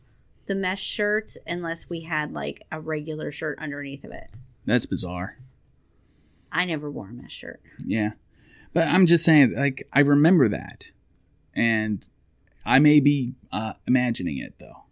[0.48, 4.28] the mesh shirts unless we had like a regular shirt underneath of it.
[4.66, 5.38] That's bizarre.
[6.50, 7.60] I never wore a mesh shirt.
[7.84, 8.12] Yeah.
[8.74, 10.90] But I'm just saying, like, I remember that.
[11.54, 12.06] And
[12.64, 14.84] I may be uh, imagining it, though.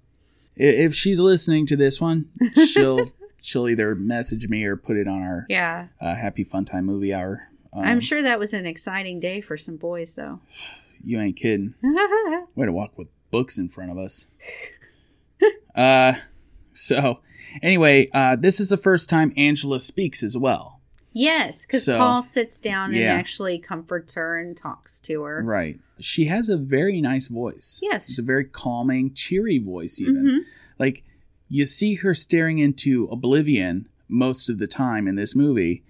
[0.57, 2.31] If she's listening to this one,
[2.67, 6.87] she'll she'll either message me or put it on our Yeah, uh, Happy Fun Time
[6.87, 7.49] Movie Hour.
[7.73, 10.41] Um, I'm sure that was an exciting day for some boys, though.
[11.05, 11.75] You ain't kidding.
[12.57, 14.27] Way to walk with books in front of us.
[15.77, 16.15] uh,
[16.73, 17.21] so,
[17.63, 20.81] anyway, uh, this is the first time Angela speaks as well.
[21.13, 25.43] yes, because So- Paul sits down and actually comforts her and talks to her.
[25.43, 25.81] Right.
[25.99, 27.81] She has a very nice voice.
[27.83, 28.11] Yes.
[28.11, 30.25] It's a very calming, cheery voice, even.
[30.27, 30.39] Mhm.
[30.79, 31.05] Like,
[31.49, 35.83] you see her staring into oblivion most of the time in this movie,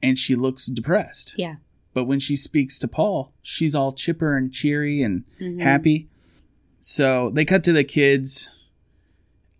[0.00, 1.34] and she looks depressed.
[1.36, 1.56] Yeah.
[1.92, 5.60] But when she speaks to Paul, she's all chipper and cheery and Mhm.
[5.60, 6.06] happy.
[6.78, 8.48] So they cut to the kids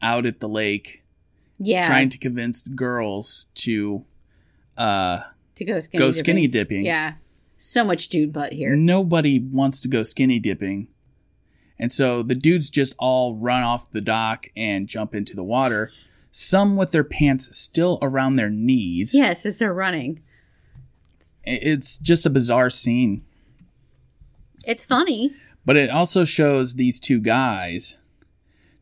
[0.02, 1.02] out at the lake
[1.58, 1.86] Yeah.
[1.86, 4.04] trying to convince girls to
[4.76, 5.20] uh,
[5.54, 5.98] to go skinny.
[5.98, 6.18] go dipping.
[6.18, 6.84] skinny dipping.
[6.84, 7.14] Yeah.
[7.58, 8.76] So much dude butt here.
[8.76, 10.88] Nobody wants to go skinny dipping.
[11.78, 15.90] And so the dudes just all run off the dock and jump into the water,
[16.30, 19.14] some with their pants still around their knees.
[19.14, 20.20] Yes, as they're running.
[21.44, 23.24] It's just a bizarre scene.
[24.66, 25.32] It's funny.
[25.64, 27.94] But it also shows these two guys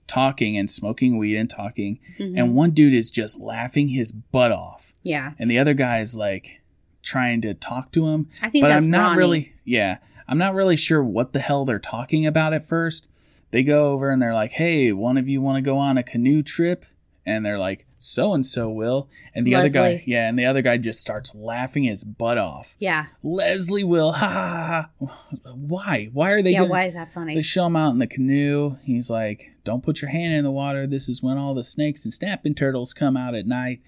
[0.07, 1.99] talking and smoking weed and talking.
[2.19, 2.39] Mm-hmm.
[2.39, 4.93] And one dude is just laughing his butt off.
[5.03, 5.33] Yeah.
[5.39, 6.61] And the other guy is like
[7.03, 8.29] trying to talk to him.
[8.43, 9.19] I think but I'm not Ronnie.
[9.19, 9.99] really yeah.
[10.27, 13.07] I'm not really sure what the hell they're talking about at first.
[13.51, 16.03] They go over and they're like, "Hey, one of you want to go on a
[16.03, 16.85] canoe trip?"
[17.27, 20.63] And they're like, "So and so will." And the other guy, yeah, and the other
[20.63, 22.75] guy just starts laughing his butt off.
[22.79, 23.07] Yeah.
[23.23, 25.53] Leslie will, ha ha ha.
[25.55, 26.09] Why?
[26.13, 26.53] Why are they?
[26.53, 27.35] yeah, doing- why is that funny?
[27.37, 28.77] They show him out in the canoe.
[28.83, 30.87] He's like, "Don't put your hand in the water.
[30.87, 33.81] This is when all the snakes and snapping turtles come out at night."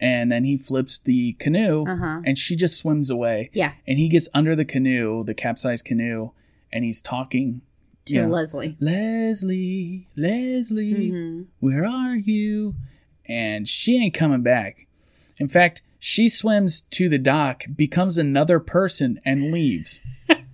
[0.00, 2.22] And then he flips the canoe, Uh-huh.
[2.24, 3.50] and she just swims away.
[3.52, 3.72] Yeah.
[3.86, 6.30] And he gets under the canoe, the capsized canoe,
[6.72, 7.60] and he's talking
[8.06, 8.76] To you know, Leslie.
[8.80, 11.46] Leslie, Leslie, Mhm.
[11.60, 12.74] where are you?
[13.26, 14.86] And she ain't coming back.
[15.38, 20.00] In fact, she swims to the dock, becomes another person, and leaves.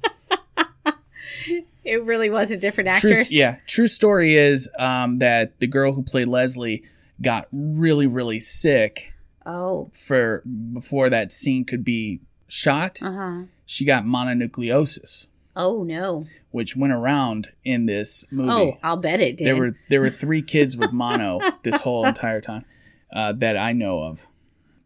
[1.87, 3.33] It really was a different True, actress.
[3.33, 6.83] yeah, true story is um, that the girl who played Leslie
[7.23, 9.13] got really, really sick
[9.47, 9.91] Oh.
[9.95, 12.99] for before that scene could be shot.
[13.01, 13.43] Uh huh.
[13.65, 16.27] She got mononucleosis, Oh no.
[16.51, 18.51] which went around in this movie.
[18.51, 19.47] Oh, I'll bet it did.
[19.47, 22.65] there were there were three kids with mono this whole entire time
[23.13, 24.27] uh, that I know of,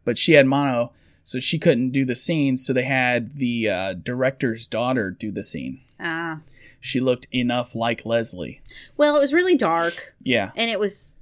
[0.05, 0.93] but she had mono,
[1.25, 2.57] so she couldn't do the scene.
[2.57, 5.81] So they had the uh, director's daughter do the scene.
[5.99, 6.41] Ah.
[6.81, 8.63] She looked enough like Leslie.
[8.97, 10.51] Well, it was really dark, Yeah.
[10.57, 11.15] and it was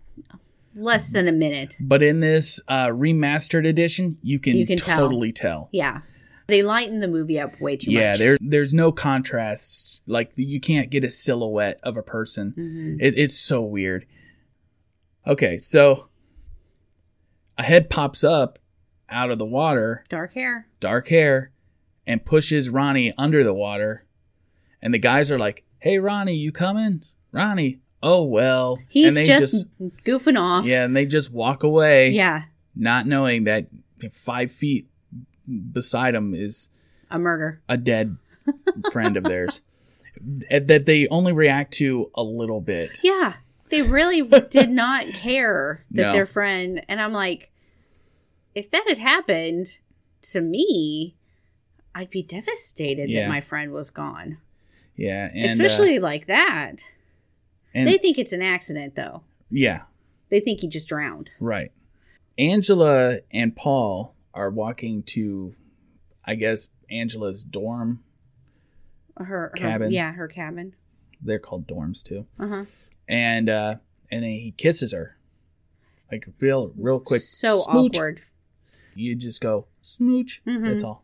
[0.75, 1.77] less than a minute.
[1.81, 5.69] But in this uh, remastered edition, you can, You can totally tell.
[5.73, 6.03] Yeah.
[6.47, 8.19] They lightened the movie up way too Yeah, much.
[8.21, 10.01] Yeah, there there's no contrasts.
[10.07, 12.55] Like you can't get a silhouette of a person.
[12.57, 13.05] Mhm.
[13.07, 14.07] It, it's so weird.
[15.27, 16.09] Okay, so
[17.59, 18.59] a head pops up
[19.11, 20.69] out of the water, Dark hair.
[20.81, 21.51] dark hair,
[22.07, 24.05] and pushes Ronnie under the water.
[24.83, 27.03] And the guys are like, "Hey, Ronnie, you coming?
[27.33, 27.81] Ronnie?
[28.03, 29.67] Oh well." He's and they just,
[30.05, 30.65] goofing off.
[30.65, 32.11] yeah, and they just walk away.
[32.11, 32.43] Yeah.
[32.77, 33.67] not knowing that
[34.13, 34.87] five feet
[35.73, 36.69] beside him is
[37.11, 37.61] A murder.
[37.69, 38.17] a dead
[38.93, 39.63] friend of theirs
[40.51, 42.99] that they only react to a little bit.
[43.03, 43.35] Yeah.
[43.71, 46.13] They really did not care that No.
[46.13, 47.51] their friend and I'm like
[48.55, 49.79] if that had happened
[50.23, 51.15] to me,
[51.95, 53.23] I'd be devastated Yeah.
[53.23, 54.39] that my friend was gone.
[54.99, 56.85] Yeah, and, uh, Especially like that.
[57.73, 59.23] and they think it's an accident though.
[59.51, 59.83] yeah,
[60.29, 61.31] They think he just drowned.
[61.41, 61.73] right.
[62.37, 65.55] Angela and Paul are walking to,
[66.25, 68.03] I guess, Angela's dorm.
[69.17, 69.91] Her, her Cabin.
[69.93, 70.75] yeah, her cabin.
[71.21, 72.27] They're called dorms too.
[72.39, 72.65] Uh-huh.
[73.09, 73.77] And uh,
[74.11, 75.17] and then he kisses her,
[76.13, 77.23] like real, real quick.
[77.23, 77.97] so smooch.
[77.97, 78.21] awkward.
[78.95, 80.41] You just go smooch.
[80.47, 80.63] Mhm.
[80.71, 81.03] That's all.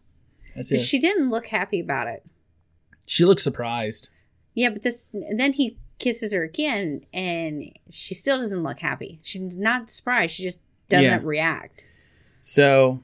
[0.55, 0.79] That's it.
[0.79, 2.25] She didn't look happy about it.
[3.07, 4.09] She looks surprised.
[4.55, 9.21] Yeah, but this then he kisses her again and she still doesn't look happy.
[9.23, 10.35] She's not surprised.
[10.35, 11.21] She just doesn't Yeah.
[11.23, 11.85] react.
[12.41, 13.03] So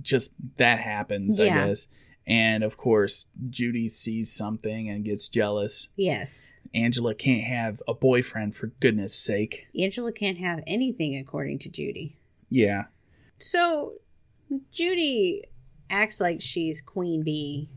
[0.00, 1.86] just that happens, I guess.
[2.26, 5.88] And of course, Judy sees something and gets jealous.
[5.96, 6.50] Yes.
[6.74, 9.66] Angela can't have a boyfriend for goodness sake.
[9.78, 12.16] Angela can't have anything according to Judy.
[12.48, 12.84] Yeah.
[13.38, 13.94] So
[14.70, 15.44] Judy
[15.90, 17.68] acts like she's queen bee,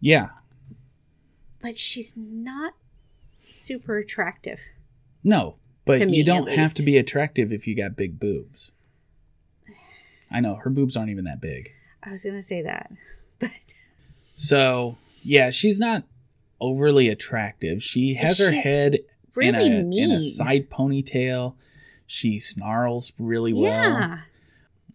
[0.00, 0.28] Yeah.
[1.60, 2.74] but she's not
[3.50, 4.60] super attractive.
[5.24, 8.72] No, but me, you don't have to be attractive if you got big boobs.
[10.30, 11.70] I know her boobs aren't even that big.
[12.02, 12.92] I was gonna say that,
[13.38, 13.50] but
[14.36, 16.04] So, yeah, she's not
[16.60, 17.82] overly attractive.
[17.82, 18.98] She has her head
[19.34, 21.54] really in, a, in a side ponytail.
[22.06, 23.64] She snarls really well.
[23.72, 24.18] yeah,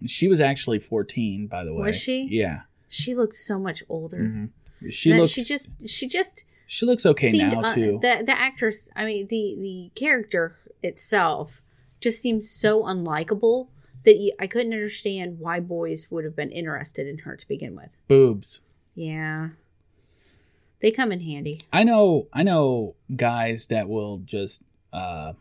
[0.05, 1.87] She was actually 14, by the way.
[1.87, 2.27] Was she?
[2.31, 2.61] Yeah.
[2.87, 4.19] she looked so much older.
[4.19, 4.49] Mhm.
[4.89, 5.69] She looks She just.
[5.85, 7.99] She just she looks okay seemed now uh, too.
[8.01, 8.87] the the actress.
[8.95, 11.61] I mean, the the character itself
[11.99, 13.67] just seems so unlikable
[14.05, 17.75] that you, I couldn't understand why boys would have been interested in her to begin
[17.75, 17.89] with.
[18.07, 18.61] Boobs.
[18.95, 19.49] Yeah,
[20.79, 21.61] they come in handy.
[21.71, 24.63] I know I know guys that will just
[24.93, 25.33] uh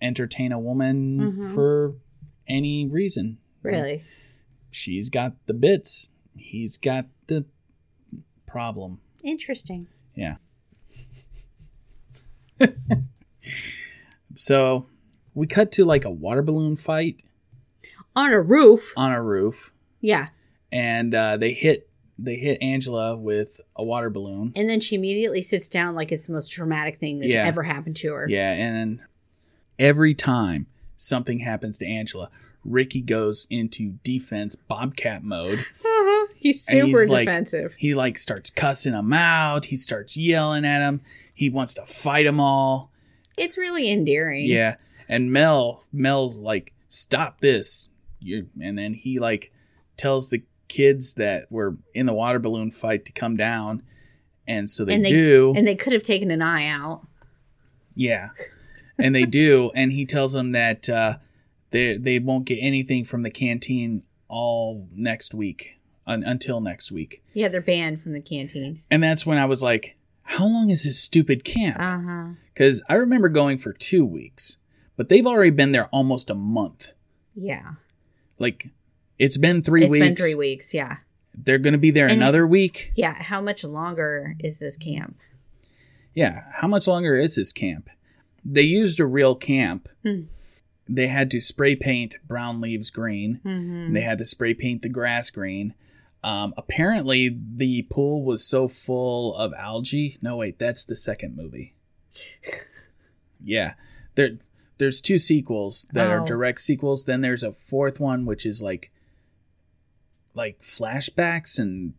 [0.00, 1.54] entertain a woman Mhm.
[1.54, 1.94] for
[2.48, 3.38] any reason.
[3.62, 4.02] Really.
[4.70, 6.08] She's got the bits.
[6.36, 7.44] He's got the
[8.52, 9.00] problem.
[9.24, 9.86] Interesting.
[10.14, 10.36] Yeah.
[14.36, 14.86] so
[15.34, 17.22] we cut to like a water balloon fight
[18.14, 18.92] On a roof.
[18.96, 20.28] on a roof Yeah.
[20.70, 21.88] and uh, they hit
[22.18, 24.52] they hit Angela with a water balloon.
[24.54, 27.46] And then she immediately sits down like it's the most traumatic thing that's Yeah.
[27.46, 28.28] ever happened to her.
[28.28, 29.00] Yeah, and
[29.78, 32.30] every time something happens to Angela,
[32.64, 35.64] Ricky goes into defense bobcat mode.
[36.42, 37.74] He's super he's like- defensive.
[37.78, 39.66] He like starts cussing them out.
[39.66, 41.00] He starts yelling at them.
[41.32, 42.90] He wants to fight them all.
[43.38, 44.46] It's really endearing.
[44.46, 44.74] Yeah,
[45.08, 47.88] and Mel Mel's like, "Stop this!"
[48.20, 49.52] You and then he like
[49.96, 53.82] tells the kids that were in the water balloon fight to come down,
[54.46, 55.52] and so they, And they- do.
[55.56, 57.06] And they could have taken an eye out.
[57.94, 58.30] Yeah,
[58.98, 61.18] and they do, and he tells them that uh,
[61.70, 65.72] they they won't get anything from the canteen all next week
[66.06, 68.82] un- until next week, Yeah, they're banned from the canteen.
[68.90, 73.28] and that's when I was like, "How long is this stupid camp?" Because I remember
[73.28, 74.58] going for two weeks,
[74.96, 76.90] but they've already been there almost a month.
[77.34, 77.74] Yeah.
[78.38, 78.70] Like,
[79.18, 80.04] it's been three It's weeks.
[80.06, 80.74] been three weeks.
[80.74, 80.96] Yeah.
[81.34, 82.92] They're going to be there And- another week.
[82.94, 83.14] Yeah.
[83.22, 85.16] How much longer is this camp?
[86.14, 86.42] Yeah.
[86.56, 87.88] How much longer is this camp?
[88.44, 89.88] They used a real camp.
[90.02, 90.22] Hmm.
[90.88, 93.40] They had to spray paint brown leaves green.
[93.44, 93.74] Mm-hmm.
[93.86, 95.74] and they had to spray paint the grass green.
[96.24, 100.18] Um, apparently, the pool was so full of algae.
[100.22, 101.74] No, wait, that's the second movie.
[103.44, 103.74] yeah,
[104.14, 104.38] there,
[104.78, 106.26] there's two sequels that are Oh.
[106.26, 107.04] direct sequels.
[107.06, 108.92] Then there's a fourth one, which is like,
[110.34, 111.94] like flashbacks and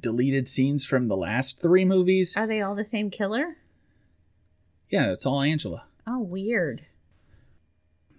[0.00, 2.36] deleted scenes from the last three movies.
[2.36, 3.56] Are they all the same killer?
[4.90, 5.84] Yeah, it's all Angela.
[6.06, 6.86] Oh, weird.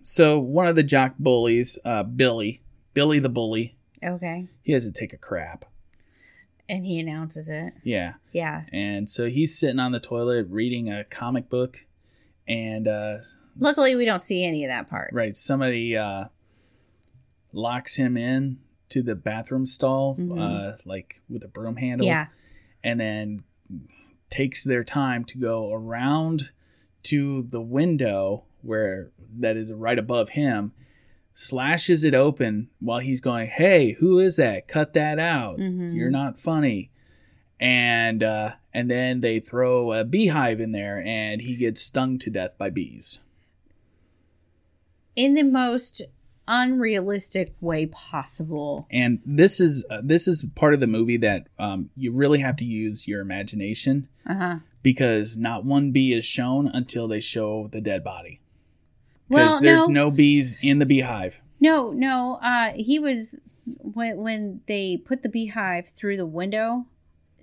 [0.03, 2.61] So one of the jock bullies, uh, Billy,
[2.93, 4.47] Billy the bully, Okay.
[4.63, 5.65] he doesn't take a crap.
[6.67, 7.73] And he announces it.
[7.83, 8.13] Yeah.
[8.31, 8.65] Yeah.
[8.71, 11.85] And so he's sitting on the toilet reading a comic book,
[12.47, 13.17] and uh,
[13.57, 15.09] Luckily, we don't see any of that part.
[15.13, 16.25] right, somebody uh,
[17.51, 18.59] locks him in
[18.89, 20.39] to the bathroom stall, Mhm.
[20.39, 22.27] uh, like with a broom handle, Yeah.
[22.83, 23.43] and then
[24.29, 26.51] takes their time to go around
[27.03, 30.71] to the window where that is right above him,
[31.41, 34.67] slashes it open while he's going, "Hey, who is that?
[34.67, 35.57] Cut that out!
[35.57, 35.95] Mhm.
[35.95, 36.91] You're not funny."
[37.61, 42.29] And uh, and then they throw a beehive in there, and he gets stung to
[42.29, 43.19] death by bees.
[45.15, 46.01] In the most
[46.47, 48.87] unrealistic way possible.
[48.89, 52.55] And this is uh, this is part of the movie that um, you really have
[52.57, 54.55] to use your imagination Uh huh.
[54.81, 58.41] because not one bee is shown until they show the dead body.
[59.29, 61.41] Well, there's no, no bees in the beehive.
[61.59, 62.39] no, no.
[62.41, 66.85] Uh, he was when when they put the beehive through the window.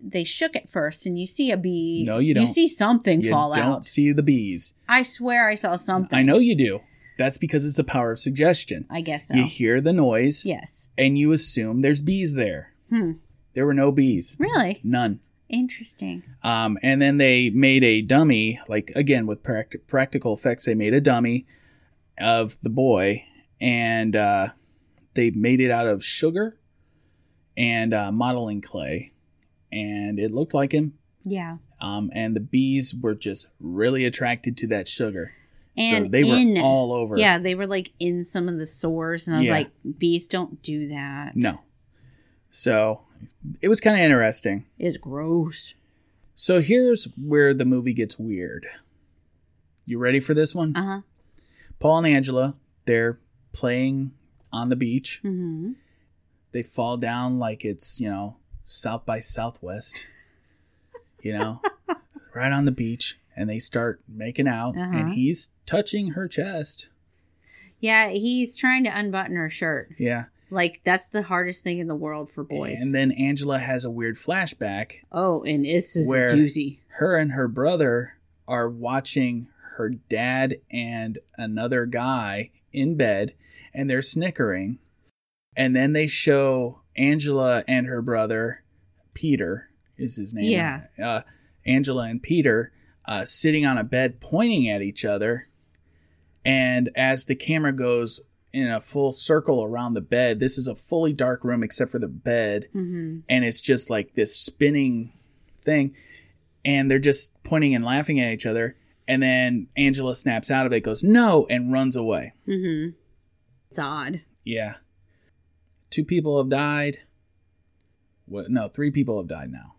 [0.02, 2.04] They shook it first, and you see a bee.
[2.06, 2.42] No, you You don't.
[2.42, 3.56] You see something You fall out.
[3.56, 4.74] You don't see the bees.
[4.88, 6.16] I swear, I saw something.
[6.16, 6.80] I know you do.
[7.18, 8.84] That's because it's the power of suggestion.
[8.90, 9.34] I guess so.
[9.34, 10.86] You hear the noise Yes.
[10.98, 12.74] and you assume there's bees there.
[12.90, 13.12] Hmm.
[13.54, 14.36] There were no bees.
[14.38, 15.20] Really None.
[15.48, 16.22] interesting.
[16.42, 20.92] Um, and then they made a dummy, like again with pract- practical effects, they made
[20.92, 21.46] a dummy
[22.18, 23.24] of the boy,
[23.60, 24.48] and uh,
[25.14, 26.56] they made it out of sugar
[27.56, 29.12] and uh, modeling clay,
[29.72, 30.94] and it looked like him.
[31.24, 31.56] Yeah.
[31.80, 35.32] Um, and the bees were just really attracted to that sugar,
[35.76, 37.18] so And they were in- all over.
[37.18, 39.52] Yeah, they were like in some of the sores, and I was Yeah.
[39.54, 41.36] like, bees don't do that.
[41.36, 41.60] No.
[42.50, 43.02] So
[43.60, 44.64] it was kind of interesting.
[44.78, 45.74] It's gross.
[46.34, 48.66] So here's where the movie gets weird.
[49.84, 50.74] You ready for this one?
[50.76, 51.00] Uh huh.
[51.78, 52.54] Paul and Angela,
[52.86, 53.18] they're
[53.52, 54.12] playing
[54.52, 55.20] on the beach.
[55.22, 55.72] hmm
[56.52, 60.06] they fall down like it's you know South by Southwest,
[61.22, 61.60] you know,
[62.34, 64.96] right on the beach, and they start making out, Uh-huh.
[64.96, 66.88] and he's touching her chest.
[67.78, 69.90] Yeah, he's trying to unbutton her shirt.
[69.98, 72.80] Yeah, Like that's the hardest thing in the world for boys.
[72.80, 74.92] and then Angela has a weird flashback.
[75.12, 76.78] oh, and this is Where- a doozy.
[76.88, 78.14] Her and her brother
[78.48, 83.34] are watching her dad and another guy in bed,
[83.72, 84.78] and they're snickering.
[85.56, 88.62] And then they show Angela and her brother,
[89.14, 90.50] Peter is his name.
[90.50, 90.82] Yeah.
[91.02, 91.20] Uh,
[91.64, 92.72] Angela and Peter
[93.06, 95.48] uh, sitting on a bed pointing at each other.
[96.44, 98.20] And as the camera goes
[98.52, 101.98] in a full circle around the bed, this is a fully dark room except for
[101.98, 102.68] the bed.
[102.72, 105.12] hmm And it's just like this spinning
[105.62, 105.94] thing.
[106.64, 108.76] And they're just pointing and laughing at each other.
[109.08, 112.32] And then Angela snaps out of it, goes, no, and runs away.
[112.44, 112.88] hmm
[113.70, 114.22] It's odd.
[114.44, 114.74] Yeah.
[115.90, 116.98] Two people have died.
[118.26, 118.50] What?
[118.50, 119.74] No, three people have died now.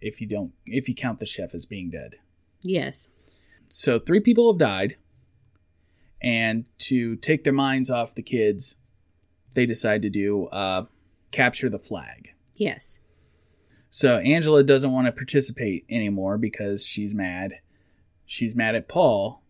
[0.00, 2.16] If you don't, if you count the chef as being dead.
[2.62, 3.08] Yes.
[3.68, 4.96] So three people have died.
[6.22, 8.76] And to take their minds off the kids,
[9.54, 10.84] they decide to do uh,
[11.32, 12.30] capture the flag.
[12.54, 12.98] Yes.
[13.90, 17.54] So Angela doesn't want to participate anymore because she's mad.
[18.30, 19.40] She's mad at Paul,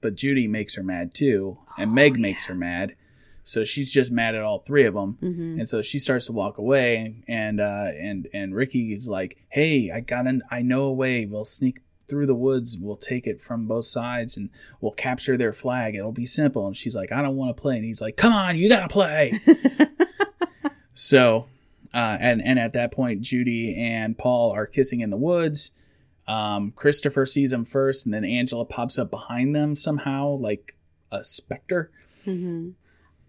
[0.00, 2.96] but Judy makes her mad too, and Meg makes her mad.
[3.44, 6.32] So she's just mad at all three of them, hmm and so she starts to
[6.32, 7.22] walk away.
[7.28, 11.24] And uh, and and Ricky is like, "Hey, I got an, I know a way.
[11.24, 12.76] We'll sneak through the woods.
[12.76, 15.94] We'll take it from both sides, and we'll capture their flag.
[15.94, 18.32] It'll be simple." And she's like, "I don't want to play." And he's like, "Come
[18.32, 19.40] on, you gotta play."
[20.98, 21.46] So,
[21.92, 25.70] uh, and and at that point, Judy and Paul are kissing in the woods.
[26.28, 30.76] Um, Christopher sees him first, and then Angela pops up behind them somehow, like
[31.12, 31.90] a specter.
[32.24, 32.70] hmm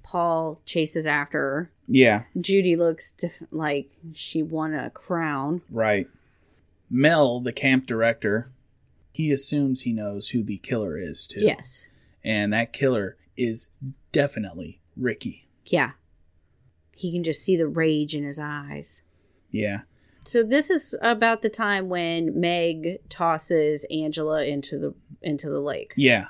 [0.03, 1.71] Paul chases after her.
[1.87, 5.61] Yeah, Judy looks diff- like she won a crown.
[5.69, 6.07] right.
[6.89, 8.49] Mel, the camp director,
[9.11, 11.41] he assumes he knows who the killer is too.
[11.41, 11.87] Yes.
[12.23, 13.67] and that killer is
[14.13, 15.47] definitely Ricky.
[15.65, 15.91] Yeah.
[16.95, 19.01] He can just see the rage in his eyes.
[19.51, 19.81] Yeah,
[20.27, 25.93] So this is about the time when Meg tosses Angela into the into the lake.
[25.95, 26.27] Yeah.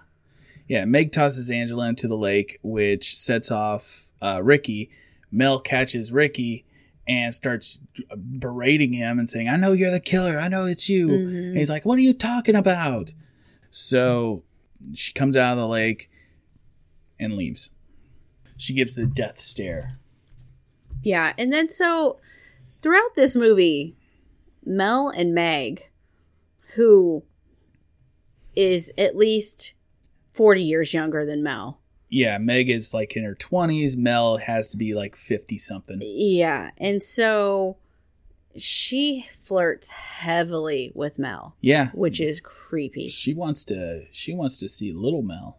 [0.68, 0.86] Yeah.
[0.86, 4.92] Meg tosses Angela into the lake, which sets off uh, Ricky.
[5.32, 6.66] Mel catches Ricky
[7.08, 7.80] and starts
[8.16, 10.38] berating him and saying, I know you're the killer.
[10.40, 11.08] I know it's you.
[11.08, 11.48] Mhm.
[11.50, 13.14] And he's like, What are you talking about?
[13.72, 14.44] So
[14.94, 16.10] she comes out of the lake
[17.20, 17.72] and leaves.
[18.58, 19.98] She gives the death stare.
[21.04, 22.20] Yeah, and then so
[22.88, 23.98] throughout this movie,
[24.66, 25.90] Mel and Meg,
[26.76, 27.24] who
[28.56, 29.74] is at least
[30.32, 31.82] 40 years younger than Mel.
[32.10, 33.98] Yeah, Meg is like in her 20s.
[33.98, 36.00] Mel has to be like 50 something.
[36.02, 37.76] Yeah, and so
[38.56, 41.90] she flirts heavily with Mel, Yeah.
[41.94, 43.10] which is creepy.
[43.10, 45.58] She wants to she wants to see little Mel.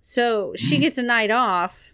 [0.00, 1.92] So she gets a night off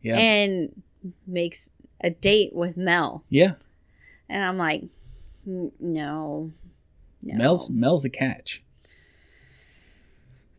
[0.00, 0.16] Yeah.
[0.16, 0.82] and
[1.26, 1.68] makes
[2.02, 3.24] a date with Mel.
[3.28, 3.52] yeah.
[4.28, 4.84] And I'm like,
[5.44, 5.70] no.
[5.80, 6.52] No.
[7.22, 8.62] Mel's Mel's a catch.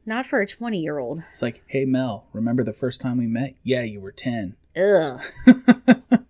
[0.06, 1.24] not for a 20 year old.
[1.32, 3.56] It's like, hey Mel, remember the first time we met?
[3.64, 4.56] Yeah, you were ten.
[4.78, 5.20] Ugh.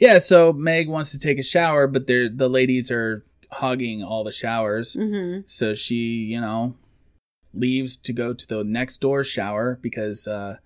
[0.00, 4.22] Yeah, so Meg wants to take a shower, but they're, the ladies are hogging all
[4.22, 4.94] the showers.
[4.94, 6.76] hmm So she, you know,
[7.52, 10.58] leaves to go to the next door shower because uh,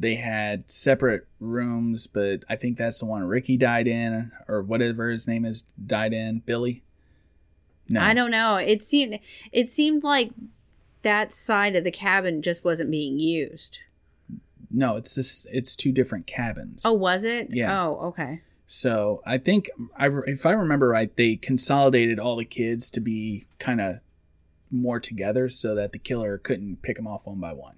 [0.00, 5.10] they had separate rooms, but I think that's the one Ricky died in, or whatever
[5.10, 6.40] his name is, died in.
[6.40, 6.82] Billy?
[7.88, 8.00] No.
[8.00, 8.56] I don't know.
[8.56, 9.18] It seemed
[9.52, 10.30] it seemed like
[11.02, 13.78] that side of the cabin just wasn't being used.
[14.70, 16.82] No, it's just, it's two different cabins.
[16.84, 17.48] Oh, was it?
[17.50, 17.86] Yeah.
[17.86, 18.42] Oh, okay.
[18.66, 23.46] So I think, I, if I remember right, they consolidated all the kids to be
[23.58, 23.96] kind of
[24.70, 27.74] more together so that the killer couldn't pick them off one by one.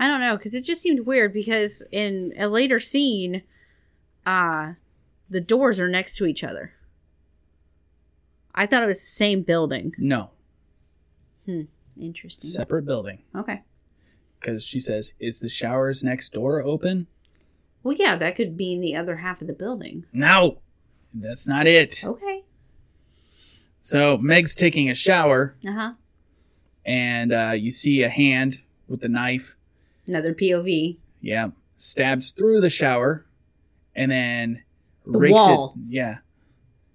[0.00, 3.42] I don't know because it just seemed weird because in a later scene,
[4.26, 4.72] uh
[5.28, 6.72] the doors are next to each other.
[8.54, 9.94] I thought it was the same building.
[9.98, 10.30] No,
[11.46, 11.62] Hmm.
[12.00, 12.50] Interesting.
[12.50, 13.22] separate building.
[13.34, 13.62] okay.
[14.40, 17.06] Because she says, "Is the showers next door open?"
[17.82, 20.04] Well, yeah, that could be in the other half of the building.
[20.12, 20.58] No,
[21.12, 22.02] that's not it.
[22.04, 22.42] Okay.
[23.82, 25.92] So Meg's taking a shower, Uh huh.
[26.86, 29.56] and uh, you see a hand with the knife.
[30.06, 30.96] Another POV.
[31.20, 33.24] Yeah, stabs through the shower,
[33.94, 34.62] and then
[35.06, 35.74] The rakes wall.
[35.76, 35.92] it.
[35.94, 36.18] Yeah,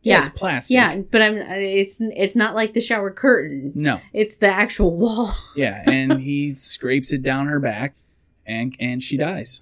[0.01, 0.19] Yeah.
[0.19, 0.75] it's plastic.
[0.75, 1.37] Yeah, but I'm.
[1.37, 3.71] It's it's not like the shower curtain.
[3.75, 3.99] No.
[4.13, 5.33] It's the actual wall.
[5.55, 7.95] Yeah, and he scrapes it down her back,
[8.45, 9.61] and and she dies.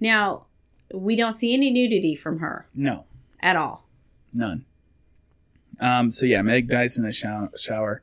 [0.00, 0.46] Now,
[0.92, 3.04] we don't see any nudity from her No,
[3.40, 3.88] at all.
[4.32, 4.64] none.
[5.80, 8.02] Um, so yeah, Meg dies in the shower.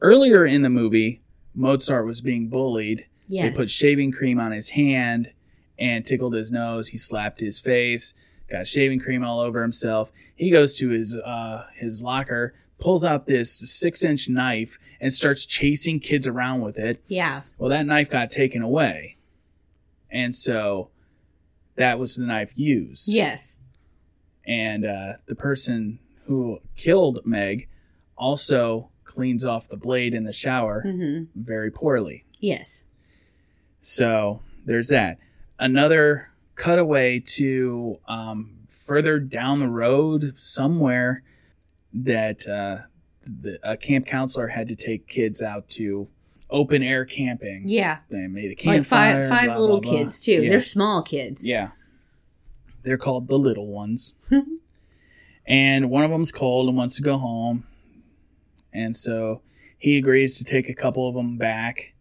[0.00, 1.20] Earlier in the movie,
[1.54, 3.06] Mozart was being bullied.
[3.28, 3.44] Yes.
[3.56, 5.32] They put shaving cream on his hand
[5.78, 6.88] and tickled his nose.
[6.88, 8.14] He slapped his face,
[8.50, 10.10] got shaving cream all over himself.
[10.34, 15.44] He goes to his uh, his locker, pulls out this six inch knife, and starts
[15.46, 17.02] chasing kids around with it.
[17.08, 17.42] yeah.
[17.58, 19.16] Well, that knife got taken away,
[20.10, 20.90] and so
[21.76, 23.08] that was the knife used.
[23.12, 23.56] Yes.
[24.46, 27.68] And uh, the person who killed Meg
[28.16, 32.24] also cleans off the blade in the shower hmm very poorly.
[32.40, 32.84] Yes.
[33.80, 35.18] So there's that.
[35.58, 41.22] Another cutaway to um, further down the road somewhere
[41.92, 42.78] that uh,
[43.26, 46.08] the, a camp counselor had to take kids out to
[46.50, 47.64] open air camping.
[47.66, 47.98] Yeah.
[48.10, 49.28] They made a Like campfire.
[49.28, 50.00] five five blah, little blah, blah.
[50.02, 50.42] kids too.
[50.42, 50.50] Yeah.
[50.50, 51.46] They're small kids.
[51.46, 51.70] Yeah.
[52.82, 54.14] They're called the little ones.
[55.46, 57.64] and one of them's cold and wants to go home.
[58.72, 59.42] And so
[59.78, 61.94] he agrees to take a couple of them back.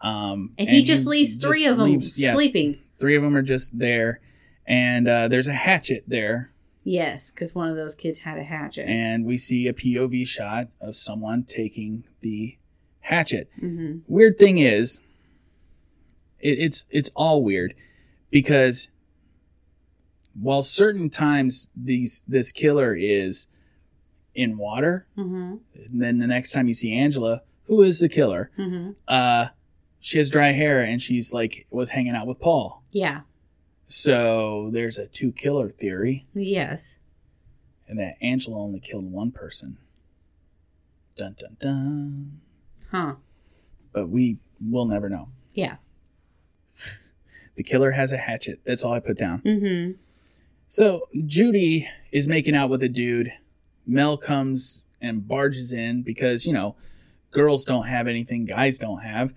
[0.00, 2.78] Um, And, he just leaves just three of them leaves- yeah, sleeping.
[3.00, 4.20] Three of them are just there.
[4.66, 6.52] And uh, there's a hatchet there.
[6.84, 8.86] Yes, because one of those kids had a hatchet.
[8.88, 12.56] And we see a POV shot of someone taking the
[13.00, 13.50] hatchet.
[13.58, 15.00] hmm Weird thing is,
[16.40, 17.74] it, it's it's all weird
[18.30, 18.88] because
[20.40, 23.48] while certain times these this killer is
[24.34, 28.50] in water, hmm and then the next time you see Angela, who is the killer,
[28.56, 29.46] hmm uh,
[30.00, 32.82] she has dry hair and she's like was hanging out with Paul.
[32.90, 33.20] Yeah.
[33.86, 36.96] So there's a two killer theory, Yes.
[37.86, 39.78] and that Angela only killed one person.
[41.16, 42.40] Dun dun dun.
[42.90, 43.14] Huh.
[43.92, 45.28] But we will never know.
[45.54, 45.76] Yeah.
[47.56, 48.60] The killer has a hatchet.
[48.64, 49.40] That's all I put down.
[49.40, 49.92] Mm-hmm.
[50.68, 53.32] So Judy is making out with a dude.
[53.84, 56.76] Mel comes and barges in because, you know,
[57.32, 59.32] girls don't have anything guys don't have.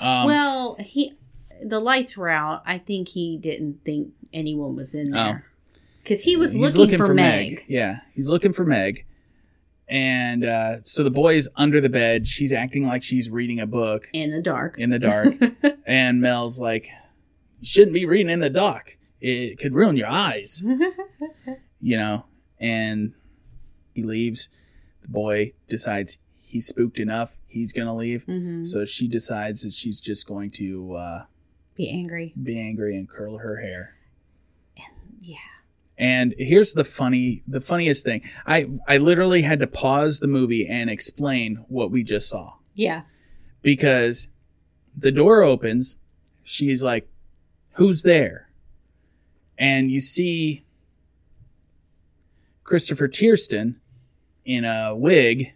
[0.00, 1.14] Um, well, he
[1.62, 2.62] the lights were out.
[2.66, 5.44] I think he didn't think anyone was in there
[6.02, 7.64] because he was he's looking, for, Meg.
[7.68, 9.04] Yeah, he's looking for Meg.
[9.88, 12.26] And uh, so the boy is under the bed.
[12.26, 14.76] She's acting like she's reading a book in the dark.
[14.78, 15.34] in the dark.
[15.86, 16.88] and Mel's like,
[17.60, 18.98] You shouldn't be reading in the dark.
[19.20, 20.62] It could ruin your eyes.
[21.80, 22.26] you know,
[22.60, 23.14] and
[23.94, 24.48] he leaves.
[25.02, 27.37] The boy decides he's spooked enough.
[27.48, 28.24] He's going to leave.
[28.24, 31.24] hmm So she decides that she's just going to uh,
[31.74, 32.32] Be angry.
[32.40, 33.96] be angry and curl her hair.
[35.20, 35.36] Yeah.
[35.96, 38.22] And here's the funny, the funniest thing.
[38.46, 43.02] I I literally had to pause the movie and explain what we just saw Yeah.
[43.62, 44.28] because
[44.96, 45.96] the door opens.
[46.44, 47.08] She's like,
[47.72, 48.48] "Who's there?"
[49.58, 50.62] And you see
[52.64, 53.76] Christopher Tiersten
[54.44, 55.52] in a wig,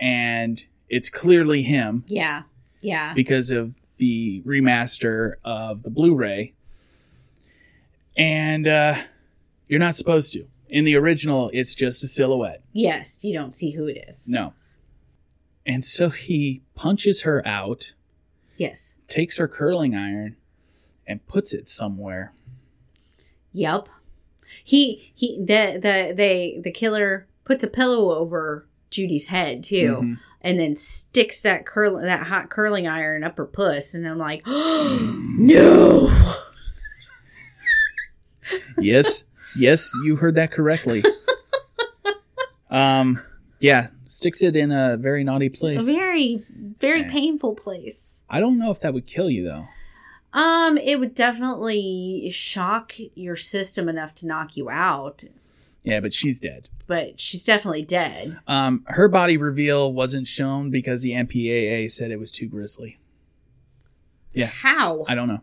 [0.00, 2.42] and it's clearly him Yeah.
[2.80, 3.12] Yeah.
[3.14, 6.54] because of the remaster of the Blu-ray.
[8.16, 8.96] And uh,
[9.68, 10.46] you're not supposed to.
[10.68, 12.62] In the original, it's just a silhouette.
[12.72, 13.18] Yes.
[13.22, 14.26] You don't see who it is.
[14.28, 14.54] No.
[15.66, 17.92] And so he punches her out,
[18.56, 18.94] Yes.
[19.08, 20.36] takes her curling iron,
[21.06, 22.32] and puts it somewhere.
[23.52, 23.88] Yep.
[24.64, 30.18] He he the the they the killer puts a pillow over Judy's head too, Mhm.
[30.42, 34.42] and then sticks that curl that hot curling iron up her puss, and I'm like,
[34.46, 36.36] no.
[38.78, 39.24] yes,
[39.56, 41.04] yes, you heard that correctly.
[42.70, 43.20] um,
[43.60, 46.44] yeah, sticks it in a very naughty place, A very
[46.80, 47.10] very Yeah.
[47.10, 48.20] painful place.
[48.28, 49.66] I don't know if that would kill you though.
[50.32, 55.24] Um, it would definitely shock your system enough to knock you out,
[55.82, 56.68] Yeah, but she's dead.
[56.86, 58.38] but she's definitely dead.
[58.46, 62.98] Um, her body reveal wasn't shown because the MPAA said it was too grisly.
[64.32, 64.46] Yeah.
[64.46, 65.04] How?
[65.08, 65.40] I don't know.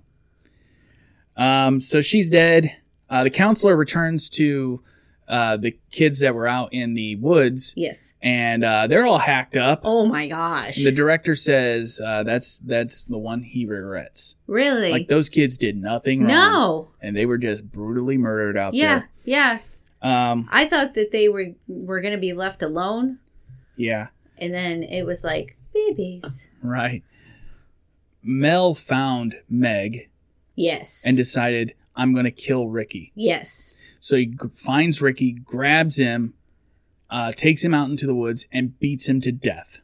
[1.37, 2.75] Um, so she's dead.
[3.09, 4.81] Uh, the counselor returns to
[5.27, 8.13] uh, the kids that were out in the woods, yes.
[8.21, 9.81] and uh, they're all hacked up.
[9.83, 10.77] Oh my gosh.
[10.77, 14.35] And the director says uh, that's that's the one he regrets.
[14.47, 14.91] really?
[14.91, 16.91] Like those kids did nothing wrong, no.
[17.01, 19.09] and they were just brutally murdered out there.
[19.25, 19.57] Yeah.
[19.57, 19.59] Yeah.
[20.07, 23.19] Um, I thought that they were were going to be left alone,
[23.75, 26.47] yeah, and then it was like babies.
[26.61, 27.03] right.
[28.23, 30.09] Mel found Meg
[30.55, 31.03] Yes.
[31.05, 33.11] and decided I'm going to kill Ricky.
[33.15, 33.75] yes.
[33.99, 36.33] So he g- finds Ricky, grabs him,
[37.09, 39.81] uh, takes him out into the woods, and beats him to death.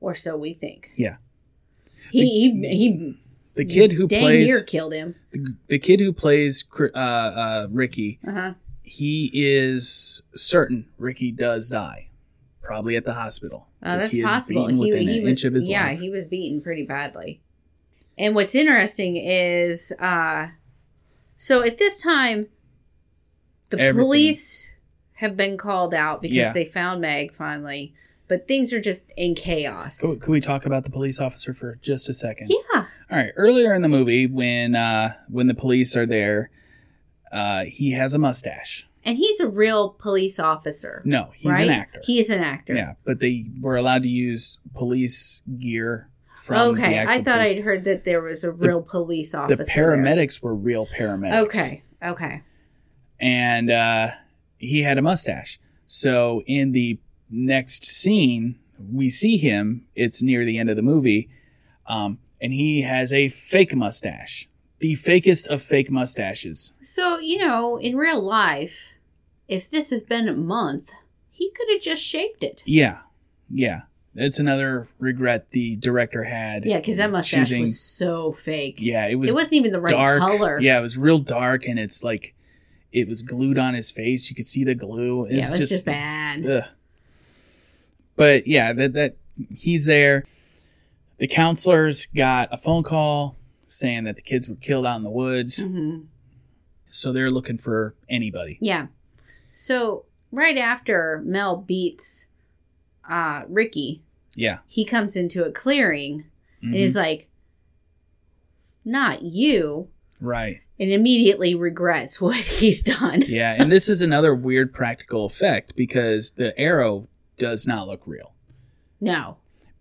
[0.00, 0.90] Or so we think.
[0.96, 1.16] Yeah.
[2.10, 3.18] He he, he
[3.54, 5.16] the kid who Dang plays near killed him.
[5.32, 8.54] the, the kid who plays uh, uh, Ricky, Uh huh.
[8.88, 12.08] He is certain Ricky does die,
[12.62, 13.68] probably at the hospital.
[13.82, 14.66] Oh, that's he possible.
[14.68, 16.00] He, he an was, inch of his yeah, life.
[16.00, 17.40] he was beaten pretty badly.
[18.16, 20.48] And what's interesting is, uh,
[21.36, 22.48] so at this time,
[23.70, 24.04] the Everything.
[24.06, 24.72] police
[25.14, 26.52] have been called out because Yeah.
[26.52, 27.94] they found Meg finally,
[28.26, 30.00] but things are just in chaos.
[30.00, 32.50] Could, could we talk about the police officer for just a second?
[32.50, 32.86] Yeah.
[33.10, 33.32] All right.
[33.36, 36.50] Earlier in the movie, when uh, when the police are there,
[37.32, 38.86] uh, he has a mustache.
[39.04, 41.02] And he's a real police officer.
[41.04, 41.64] No, he's right?
[41.64, 42.00] an actor.
[42.04, 42.74] He is an actor.
[42.74, 47.00] Yeah, but they were allowed to use police gear from Okay.
[47.00, 47.56] I thought police.
[47.56, 49.56] I'd heard that there was a real police officer.
[49.56, 49.96] the there.
[49.96, 51.46] paramedics were real paramedics.
[51.46, 51.82] Okay.
[52.02, 52.42] Okay.
[53.18, 54.08] and uh,
[54.58, 55.58] he had a mustache.
[55.86, 56.98] So in the
[57.30, 58.58] next scene,
[58.92, 59.86] we see him.
[59.94, 61.28] It's near the end of the movie,
[61.86, 64.47] um, and he has a fake mustache,
[64.78, 66.72] the fakest of fake mustaches.
[66.82, 68.92] So, you know, in real life,
[69.48, 70.92] if this has been a month,
[71.30, 72.62] he could have just shaved it.
[72.64, 72.98] Yeah,
[73.48, 73.82] yeah.
[74.14, 76.64] That's another regret the director had.
[76.64, 78.78] Yeah, because that mustache choosing- was so fake.
[78.80, 79.30] Yeah, it was.
[79.30, 80.20] it wasn't even the right dark.
[80.20, 80.58] color.
[80.60, 82.34] Yeah, it was real dark, and it's like
[82.90, 84.28] it was glued on his face.
[84.28, 85.24] You could see the glue.
[85.24, 86.46] It's Yeah, it was just, just, bad.
[86.46, 86.64] Ugh.
[88.16, 89.16] But yeah, that that
[89.56, 90.24] he's there.
[91.18, 93.36] The counselors got a phone call
[93.68, 96.00] saying that the kids were killed out in the woods, hmm
[96.90, 98.56] so they're looking for anybody.
[98.62, 98.86] Yeah.
[99.52, 102.24] So right after Mel beats
[103.08, 104.02] uh, Ricky,
[104.34, 106.24] Yeah, he comes into a clearing
[106.62, 106.78] and Mhm.
[106.78, 107.28] he's like,
[108.84, 109.88] "Not you,"
[110.20, 110.60] right.
[110.80, 113.22] and immediately regrets what he's done.
[113.26, 118.34] Yeah, and this is another weird practical effect because the arrow does not look real.
[119.00, 119.36] No.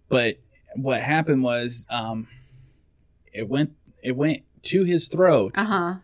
[0.10, 0.40] But
[0.76, 2.28] what happened was, um,
[3.38, 3.72] it went
[4.04, 5.54] it went to his throat.
[5.56, 5.96] Uh huh.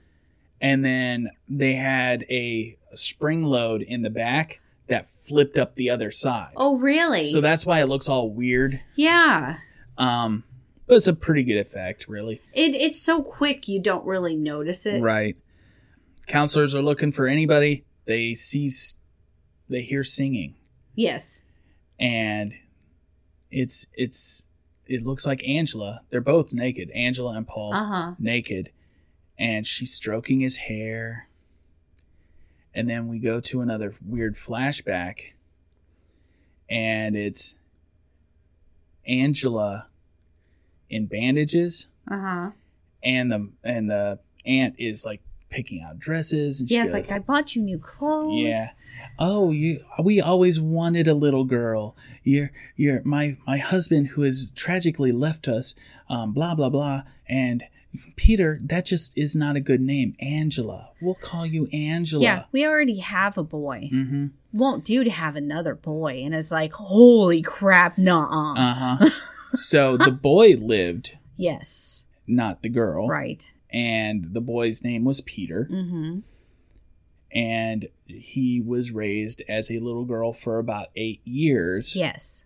[0.62, 6.12] and then they had a spring load in the back that flipped up the other
[6.12, 6.52] side.
[6.56, 7.22] Oh, really?
[7.22, 8.80] So that's why it looks all weird.
[8.96, 9.58] yeah.
[9.98, 10.44] Um,
[10.88, 12.42] but it's a pretty good effect, really.
[12.54, 15.02] It it's so quick you don't really notice it.
[15.02, 15.38] Right.
[16.28, 17.86] Counselors are looking for anybody.
[18.06, 18.96] They see, s-
[19.70, 20.56] they hear singing,
[20.96, 21.42] Yes.
[22.00, 22.54] and
[23.52, 24.46] it's it's
[24.94, 26.02] it looks like Angela.
[26.10, 28.12] They're both naked, Angela and Paul, Uh huh.
[28.20, 28.72] naked,
[29.38, 31.28] and she's stroking his hair.
[32.76, 35.34] And then we go to another weird flashback,
[36.70, 37.56] and it's
[39.06, 39.88] Angela
[40.90, 42.52] in bandages, Uh huh.
[43.04, 45.22] and the and the aunt is like
[45.54, 48.40] picking out dresses, and she Yeah, it's goes, like I bought you new clothes.
[48.42, 48.68] yeah.
[49.20, 51.96] Oh, you we always wanted a little girl.
[52.24, 55.76] You're you're my my husband who has tragically left us,
[56.10, 57.04] um, blah blah blah.
[57.28, 57.64] And
[58.16, 60.16] Peter, that just is not a good name.
[60.20, 60.90] Angela.
[61.00, 62.24] We'll call you Angela.
[62.24, 63.90] Yeah, we already have a boy.
[63.94, 64.28] Mm-hmm.
[64.52, 66.22] Won't do to have another boy.
[66.24, 68.54] And it's like, holy crap, nah.
[68.58, 69.10] Uh-huh.
[69.54, 72.04] so the boy lived, yes.
[72.26, 73.08] not the girl.
[73.08, 73.48] Right.
[73.74, 75.68] And the boy's name was Peter.
[75.72, 76.20] Mm-hmm.
[77.36, 81.96] And he was raised as a little girl for about eight years.
[81.96, 82.44] Yes.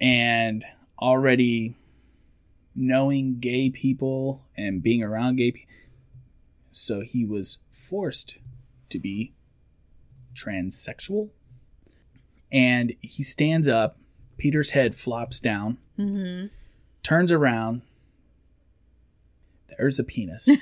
[0.00, 0.64] and
[1.00, 1.74] already
[2.74, 5.68] knowing gay people and being around gay people.
[6.70, 8.38] So he was forced
[8.88, 9.32] to be
[10.34, 11.30] transsexual.
[12.50, 13.98] And he stands up,
[14.38, 16.46] Peter's head flops down, Mm-hmm.
[17.02, 17.82] turns around.
[19.78, 20.48] There's a penis.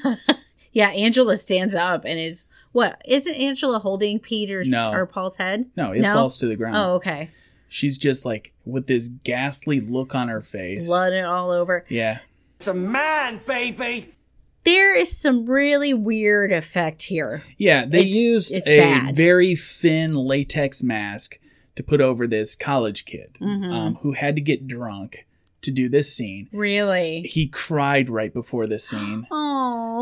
[0.73, 3.03] Yeah, Angela stands up and is what?
[3.05, 4.93] Isn't Angela holding Peter's No.
[4.93, 5.69] or Paul's head?
[5.77, 6.13] No, it No?
[6.15, 6.77] falls to the ground.
[6.77, 7.31] Oh, okay.
[7.69, 10.87] She's just like with this ghastly look on her face.
[10.87, 11.85] Blood it all over.
[11.89, 12.21] Yeah.
[12.55, 14.15] It's a man, baby.
[14.63, 17.43] There is some really weird effect here.
[17.59, 19.17] Yeah, they It's- used it's a bad.
[19.17, 21.41] very thin latex mask
[21.75, 23.73] to put over this college kid Mhm.
[23.73, 25.27] um, who had to get drunk
[25.63, 26.49] to do this scene.
[26.53, 27.23] Really?
[27.23, 29.27] He cried right before this scene.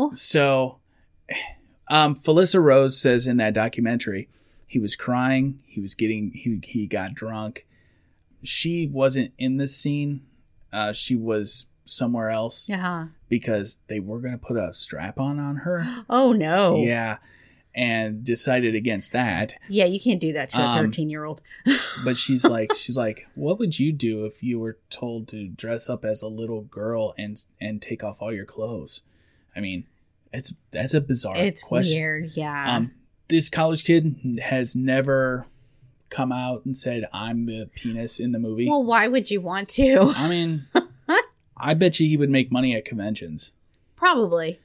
[0.01, 0.11] Oh.
[0.13, 0.77] So,
[1.89, 4.29] um, Felissa Rose says in that documentary,
[4.65, 5.59] he was crying.
[5.65, 7.65] He was getting he he got drunk.
[8.43, 10.21] She wasn't in this scene.
[10.71, 13.07] Uh, she was somewhere else Yeah.
[13.27, 16.03] because they were going to put a strap on on her.
[16.09, 16.77] Oh no.
[16.77, 17.17] Yeah,
[17.75, 19.53] and decided against that.
[19.69, 21.41] Yeah, you can't do that to a Um, 13 year old.
[22.03, 25.89] But she's like, she's like, what would you do if you were told to dress
[25.89, 29.01] up as a little girl and and take off all your clothes?
[29.55, 29.85] I mean,
[30.33, 31.97] it's that's a bizarre It's question.
[31.99, 32.31] weird.
[32.35, 32.75] Yeah.
[32.77, 32.91] Um,
[33.27, 35.45] this college kid has never
[36.09, 38.67] come out and said I'm the penis in the movie.
[38.67, 40.13] well, why would you want to?
[40.15, 40.65] I mean,
[41.57, 43.53] I bet you he would make money at conventions.
[43.95, 44.59] Probably.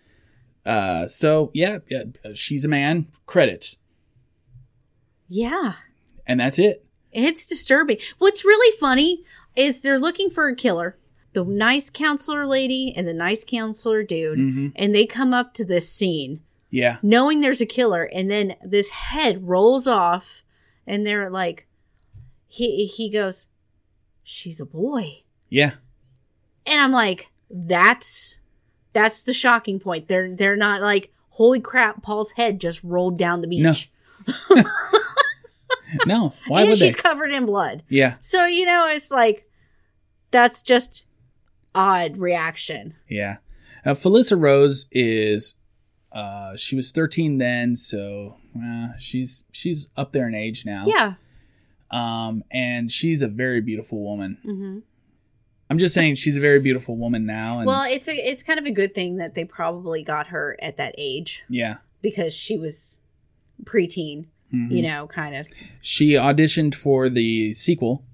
[0.67, 2.05] Uh, so yeah, yeah,
[2.35, 3.07] she's a man.
[3.27, 3.79] Credits,
[5.29, 5.75] Yeah.
[6.27, 6.85] and that's it.
[7.13, 7.99] It's disturbing.
[8.19, 9.23] What's really funny
[9.57, 10.97] is they're looking for a killer.
[11.33, 14.69] The nice counselor lady and the nice counselor dude, Mm-hmm.
[14.77, 16.41] and they come up to this scene
[16.71, 20.43] Yeah, knowing there's a killer, and then this head rolls off,
[20.87, 21.67] and they're like,
[22.47, 23.47] he he goes,
[24.23, 25.73] she's a boy, yeah,
[26.67, 28.39] and I'm like, that's
[28.95, 30.09] that's the shocking point.
[30.09, 33.91] They're they're not like, holy crap, Paul's head just rolled down the beach,
[34.51, 34.63] No.
[36.07, 36.33] no.
[36.49, 36.93] Why and would they?
[36.93, 37.83] covered in blood.
[37.89, 39.45] Yeah, So, you know, it's like
[40.31, 41.05] that's just
[41.75, 42.95] odd reaction.
[43.09, 43.37] yeah.
[43.87, 45.57] Uh, Felissa Rose is,
[46.11, 50.85] uh, she was 13 then, so uh, she's she's up there in age now.
[50.87, 51.15] Yeah.
[51.91, 54.39] Um, and she's a very beautiful woman.
[54.43, 54.79] hmm
[55.75, 58.61] I'm just saying she's a very beautiful woman now, and Well, it's a it's kind
[58.61, 62.57] of a good thing that they probably got her at that age yeah, because she
[62.57, 62.99] was
[63.65, 64.71] preteen, Mhm.
[64.71, 65.49] you know, kind of.
[65.81, 68.05] she auditioned for the sequel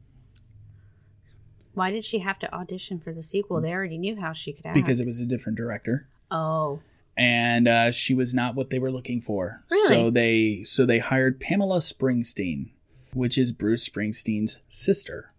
[1.75, 3.61] Why did she have to audition for the sequel?
[3.61, 4.75] They already knew how she could act.
[4.75, 6.07] because it was a different director.
[6.31, 6.81] oh,
[7.17, 9.63] and uh, she was not what they were looking for.
[9.71, 9.95] Really?
[9.95, 12.71] So they so they hired Pamela Springsteen,
[13.13, 15.31] which is Bruce Springsteen's sister.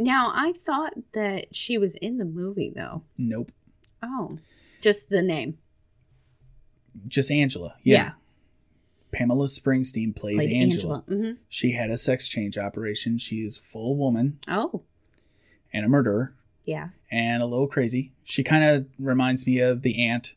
[0.00, 3.02] Now I thought that she was in the movie though.
[3.16, 3.52] Nope,
[4.02, 4.38] Oh,
[4.80, 5.58] just the name.
[7.06, 7.74] just Angela.
[7.82, 7.94] Yeah.
[7.96, 8.10] Yeah.
[9.12, 11.04] Pamela Springsteen plays Played Angela.
[11.08, 13.18] hmm She had a sex change operation.
[13.18, 14.82] She is full woman Oh,
[15.72, 16.34] and a murderer
[16.64, 16.88] yeah.
[17.10, 18.12] and a little crazy.
[18.24, 20.34] She kind of reminds me of the aunt.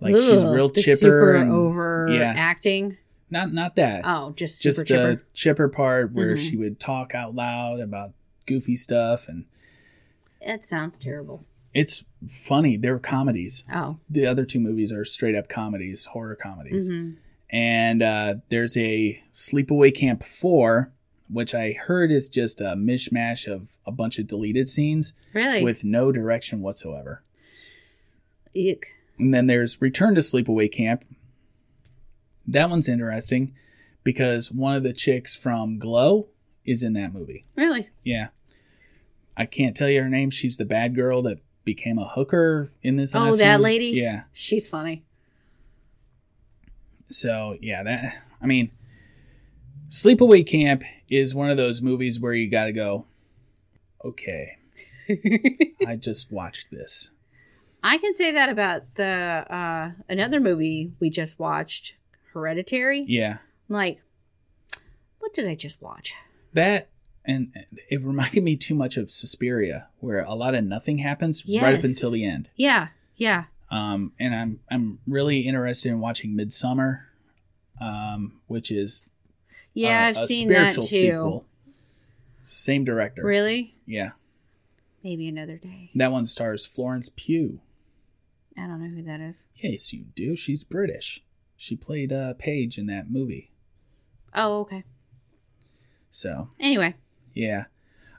[0.00, 2.34] Like she's real chipper super and over yeah.
[2.36, 2.96] acting.
[3.30, 4.02] not not that.
[4.04, 5.14] Oh, just super just chipper.
[5.16, 6.50] the chipper part where Mhm.
[6.50, 8.12] she would talk out loud about
[8.46, 9.44] goofy stuff and
[10.40, 11.44] It sounds terrible.
[11.74, 12.76] it's funny.
[12.76, 13.64] They're comedies.
[13.72, 13.98] Oh.
[14.10, 16.88] The other two movies are straight up comedies, horror comedies.
[16.88, 17.12] hmm
[17.50, 20.92] And uh, there's a Sleepaway Camp 4,
[21.30, 25.62] which I heard is just a mishmash of a bunch of deleted scenes Really?
[25.64, 27.22] with no direction whatsoever.
[28.54, 28.94] Eek.
[29.18, 31.04] And then there's Return to Sleepaway Camp.
[32.46, 33.54] That one's interesting
[34.04, 36.28] because one of the chicks from Glow
[36.64, 37.44] is in that movie.
[37.56, 37.90] Really?
[38.04, 38.28] Yeah.
[39.36, 40.30] I can't tell you her name.
[40.30, 43.14] She's the bad girl that became a hooker in this.
[43.14, 43.62] Oh, that one.
[43.62, 43.86] lady?
[43.88, 44.24] Yeah.
[44.32, 45.04] She's funny.
[47.12, 48.70] So yeah, that I mean,
[49.88, 53.06] Sleepaway Camp is one of those movies where you got to go.
[54.04, 54.56] Okay,
[55.86, 57.10] I just watched this.
[57.84, 61.94] I can say that about the uh another movie we just watched,
[62.32, 63.04] Hereditary.
[63.06, 63.38] Yeah,
[63.68, 64.02] I'm like,
[65.18, 66.14] what did I just watch?
[66.54, 66.88] That
[67.24, 67.54] and
[67.88, 71.84] it reminded me too much of Suspiria, where a lot of nothing happens right up
[71.84, 72.50] until the end.
[72.56, 73.44] Yeah, yeah.
[73.70, 77.02] Um, and I'm I'm really interested in watching Midsommar,
[77.80, 79.08] um, which is
[79.72, 80.82] Yeah, a- I've a seen that too.
[80.82, 81.46] spiritual sequel.
[82.44, 83.22] Same director.
[83.24, 83.74] Really?
[83.86, 84.10] Yeah,
[85.04, 85.90] Maybe another day.
[85.94, 87.60] that one stars Florence Pugh.
[88.58, 89.46] I don't know who that is.
[89.56, 90.36] Yes, you do.
[90.36, 91.22] She's British.
[91.56, 93.50] She played uh, Paige in that movie.
[94.34, 94.84] Oh, okay.
[96.12, 96.94] So, Anyway,
[97.34, 97.64] yeah.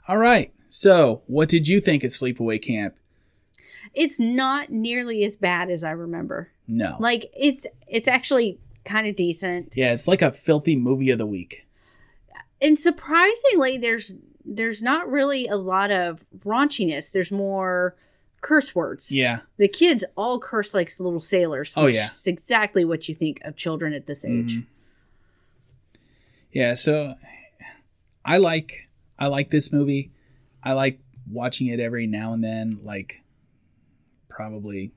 [0.08, 0.52] All right.
[0.68, 2.96] So, what did you think of Sleepaway Camp?
[3.94, 6.50] it's not nearly as bad as I remember.
[6.66, 6.96] No.
[6.98, 9.72] Like it's it's actually kind of decent.
[9.76, 11.64] yeah, it's like a filthy movie of the week.
[12.60, 14.14] And surprisingly there's
[14.44, 17.12] there's not really a lot of raunchiness.
[17.12, 17.94] There's more
[18.40, 19.12] curse words.
[19.12, 19.40] Yeah.
[19.58, 21.72] The kids all curse like little sailors.
[21.76, 22.08] Oh, yeah.
[22.10, 24.56] It's exactly what you think of children at this age.
[24.56, 24.66] Mhm.
[26.52, 27.14] Yeah, so
[28.24, 30.10] I like I like this movie.
[30.62, 31.00] I like
[31.30, 33.22] watching it every now and then, like
[34.28, 34.92] probably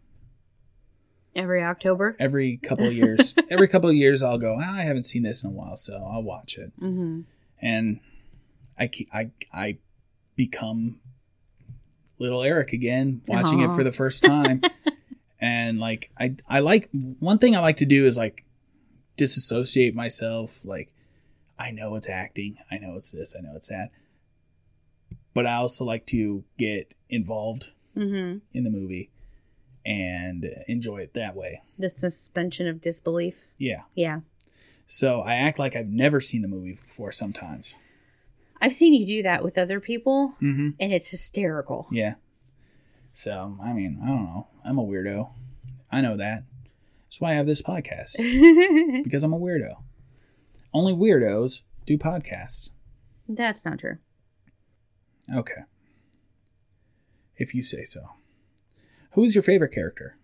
[1.35, 2.15] Every October.
[2.19, 3.35] every couple of years.
[3.51, 5.93] every couple of years I'll go, "Ah, I haven't seen this in a while, so
[5.95, 6.71] I'll watch it.
[6.81, 7.21] Mm-hmm.
[7.61, 7.99] and
[8.79, 9.77] I I I
[10.35, 10.99] become
[12.19, 14.61] little Eric again, watching it for the first time,
[15.39, 18.43] and like I I like one thing I like to do is like
[19.15, 20.65] disassociate myself.
[20.65, 20.91] Like
[21.59, 23.89] I know it's acting, I know it's this, I know it's that,
[25.33, 28.37] but I also like to get involved Mm-hmm.
[28.53, 29.09] in the movie
[29.83, 31.63] and enjoy it that way.
[31.79, 33.37] The suspension of disbelief.
[33.57, 33.81] Yeah.
[33.95, 34.19] Yeah.
[34.85, 37.75] So I act like I've never seen the movie before sometimes.
[38.61, 40.69] I've seen you do that with other people, Mm-hmm.
[40.79, 41.87] and it's hysterical.
[41.91, 42.15] Yeah.
[43.11, 44.47] So, I mean, I don't know.
[44.63, 45.29] I'm a weirdo.
[45.91, 46.43] I know that.
[47.05, 48.17] That's why I have this podcast,
[49.03, 49.77] because I'm a weirdo.
[50.73, 52.71] Only weirdos do podcasts.
[53.27, 53.97] That's not true.
[55.33, 55.63] Okay.
[57.35, 58.01] if you say so.
[59.11, 60.17] Who's your favorite character?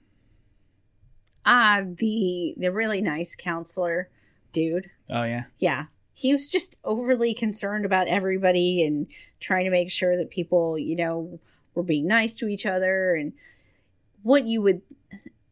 [1.45, 4.09] Ah, the the really nice counselor
[4.53, 4.89] dude.
[5.09, 5.43] Oh yeah.
[5.59, 5.85] Yeah.
[6.13, 9.07] He was just overly concerned about everybody and
[9.39, 11.39] trying to make sure that people, you know,
[11.73, 13.33] were being nice to each other and
[14.21, 14.83] what you would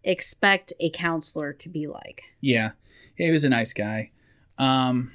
[0.04, 2.24] expect a counselor to be like.
[2.40, 2.72] Yeah,
[3.16, 4.12] he was a nice guy.
[4.58, 5.12] Um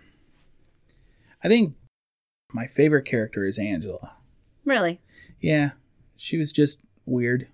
[1.42, 1.74] I think
[2.52, 4.12] my favorite character is Angela.
[4.64, 5.00] Really.
[5.40, 5.70] Yeah.
[6.16, 7.48] She was just weird.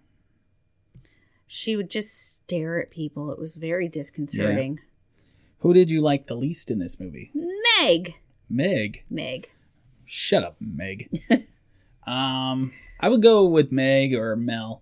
[1.46, 3.30] She would just stare at people.
[3.30, 4.80] It was very disconcerting.
[5.58, 7.30] Who did you like the least in this movie?
[7.80, 8.16] Meg.
[8.48, 9.04] Meg.
[9.10, 9.50] Meg.
[10.04, 11.10] Shut up, Meg.
[12.06, 14.81] um I would go with Meg or Mel.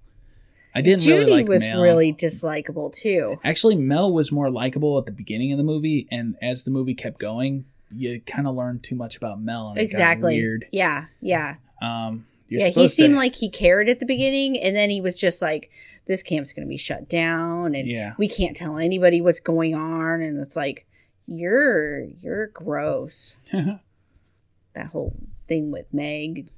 [0.74, 1.80] I didn't Judy really like was Mel.
[1.82, 3.38] really dislikable too.
[3.44, 6.94] Actually, Mel was more likable at the beginning of the movie, and as the movie
[6.94, 10.36] kept going, you kind of learned too much about Mel, and it got Exactly.
[10.38, 10.66] weird.
[10.70, 11.56] Yeah, yeah.
[11.82, 15.00] Um, you're yeah, he seemed to, like he cared at the beginning, and then he
[15.00, 15.70] was just like,
[16.06, 18.14] "This camp's going to be shut down, and Yeah.
[18.18, 20.86] we can't tell anybody what's going on." And it's like,
[21.26, 25.16] "You're you're gross." that whole
[25.48, 26.48] thing with Meg.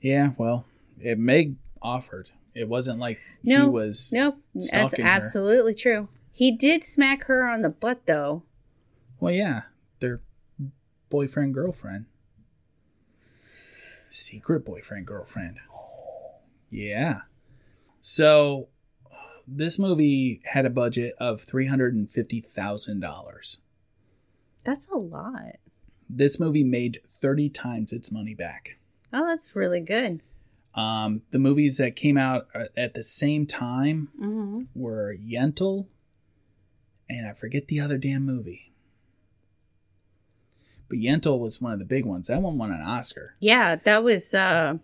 [0.00, 0.32] yeah.
[0.36, 0.64] Well,
[1.00, 2.30] it, Meg offered.
[2.56, 4.10] It wasn't like he No, was.
[4.14, 5.10] no, that's stalking her.
[5.10, 6.08] absolutely true.
[6.32, 8.42] He did smack her on the butt, though.
[9.20, 9.62] Well, yeah,
[10.00, 10.20] their
[11.10, 12.06] boyfriend girlfriend,
[14.08, 15.58] secret boyfriend girlfriend.
[16.70, 17.20] Yeah.
[18.00, 18.68] So,
[19.46, 23.58] this movie had a budget of three hundred and fifty thousand dollars.
[24.64, 25.56] That's a lot.
[26.08, 28.78] This movie made thirty times its money back.
[29.12, 30.20] Oh, that's really good.
[30.76, 35.86] Um, the movies that came out uh, at the same time hmm were Yentl,
[37.08, 38.72] and I forget the other damn movie.
[40.88, 42.28] But Yentl was one of the big ones.
[42.28, 43.34] That one won an Oscar.
[43.40, 44.74] Yeah, that was uh,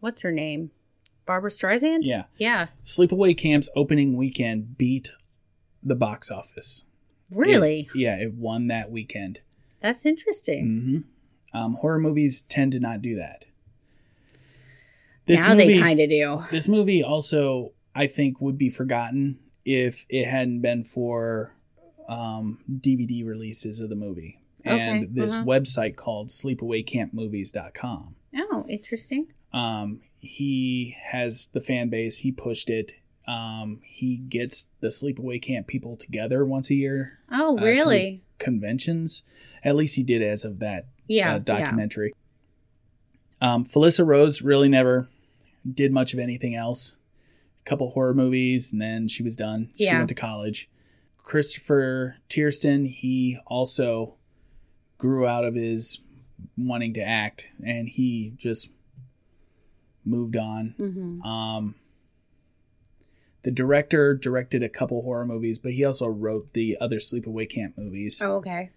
[0.00, 0.70] what's her name?
[1.26, 2.00] Barbra Streisand.
[2.02, 2.24] Yeah.
[2.36, 2.68] Yeah.
[2.84, 5.12] Sleepaway Camp's opening weekend beat
[5.82, 6.84] the box office.
[7.30, 7.88] Really?
[7.94, 9.40] It- yeah, it won that weekend.
[9.80, 11.04] That's interesting.
[11.52, 13.44] hmm Um, horror movies tend to not do that.
[15.26, 16.44] This now movie, they kind of do.
[16.50, 21.54] This movie also, I think, would be forgotten if it hadn't been for
[22.08, 25.44] um, DVD releases of the movie and Okay, this uh-huh.
[25.44, 28.16] website called sleepawaycampmovies.com.
[28.36, 29.26] Oh, interesting.
[29.52, 32.18] Um, he has the fan base.
[32.18, 32.92] He pushed it.
[33.26, 37.18] Um, he gets the sleepaway camp people together once a year.
[37.30, 38.22] Oh, uh, really?
[38.38, 39.22] Conventions.
[39.64, 41.34] At least he did as of that yeah.
[41.34, 42.14] uh, documentary.
[43.40, 45.08] Um, Felissa Rose really never
[45.70, 46.96] did much of anything else.
[47.64, 49.70] A couple horror movies, and then she was done.
[49.76, 50.68] She went to college.
[51.18, 54.14] Christopher Tiersten, he also
[54.98, 56.00] grew out of his
[56.56, 58.70] wanting to act, and he just
[60.04, 60.74] moved on.
[60.78, 60.86] Yeah.
[60.86, 61.74] hmm Um,
[63.42, 67.76] the director directed a couple horror movies, but he also wrote the other Sleepaway Camp
[67.76, 68.20] movies.
[68.22, 68.70] Oh, okay.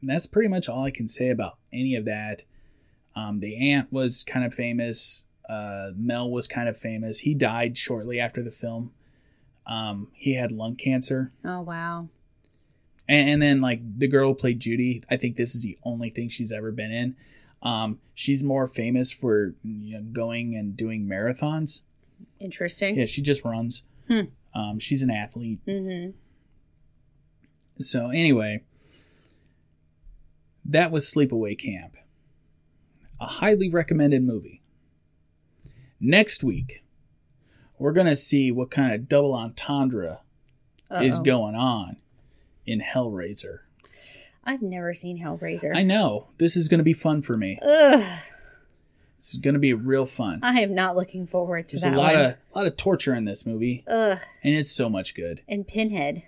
[0.00, 2.42] And that's pretty much all I can say about any of that.
[3.16, 5.24] Um, the aunt was kind of famous.
[5.48, 7.20] Uh, Mel was kind of famous.
[7.20, 8.92] He died shortly after the film.
[9.66, 11.32] Um, he had lung cancer.
[11.44, 12.08] Oh, wow.
[13.08, 16.10] And, and then, like, the girl who played Judy, I think this is the only
[16.10, 17.16] thing she's ever been in.
[17.62, 21.80] Um, she's more famous for you know, going and doing marathons.
[22.40, 22.96] Interesting.
[22.96, 23.82] Yeah, she just runs.
[24.06, 24.20] Hmm.
[24.54, 25.60] Um, she's an athlete.
[25.66, 26.10] hmm
[27.80, 28.62] So anyway,
[30.64, 31.96] that was Sleepaway Camp.
[33.20, 34.57] A highly recommended movie.
[36.00, 36.84] Next week,
[37.78, 40.20] we're gonna see what kind of double entendre
[41.02, 41.96] is going on
[42.66, 43.58] in Hellraiser.
[44.44, 45.76] I've never seen Hellraiser.
[45.76, 47.58] I know this is gonna be fun for me.
[47.62, 48.20] Ugh.
[49.18, 50.40] This is gonna be real fun.
[50.42, 52.24] I am not looking forward to There's that a lot one.
[52.24, 54.18] of lot of torture in this movie, Ugh.
[54.44, 55.42] and it's so much good.
[55.48, 56.22] And Pinhead.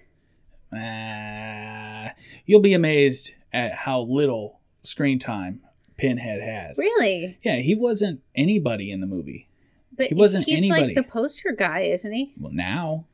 [0.72, 2.12] Ah,
[2.46, 5.60] you'll be amazed at how little screen time
[5.96, 6.78] Pinhead has.
[6.78, 7.38] Really?
[7.42, 9.48] Yeah, he wasn't anybody in the movie.
[9.96, 10.86] But He wasn't he's anybody.
[10.86, 12.32] like the poster guy, isn't he?
[12.38, 13.04] Well, now,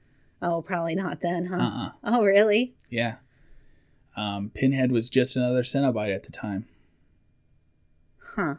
[0.42, 1.56] Oh, probably not then, huh?
[1.56, 1.90] uh-uh.
[2.04, 2.74] Oh, really?
[2.90, 3.16] Yeah.
[4.16, 6.66] Um, Pinhead was just another Cenobite at the time.
[8.34, 8.56] Huh.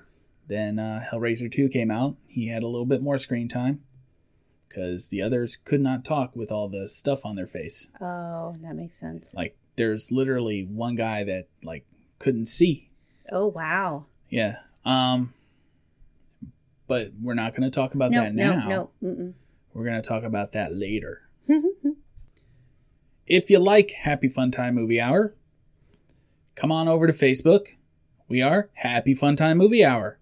[0.47, 2.15] Then uh, Hellraiser 2 came out.
[2.27, 3.83] He had a little bit more screen time
[4.67, 7.89] because the others could not talk with all the stuff on their face.
[8.01, 9.31] Oh, that makes sense.
[9.33, 11.85] Like, there's literally one guy that, like,
[12.19, 12.89] couldn't see.
[13.31, 14.05] Oh, wow.
[14.29, 14.57] Yeah.
[14.85, 15.33] Um,
[16.87, 18.67] but we're not going to talk about No, that no, now.
[18.67, 18.89] no.
[19.03, 19.33] Mm-mm.
[19.73, 21.21] We're going to talk about that later.
[23.27, 25.35] if you like Happy Fun Time Movie Hour,
[26.55, 27.67] come on over to Facebook.
[28.27, 30.19] We are Happy Fun Time Movie Hour.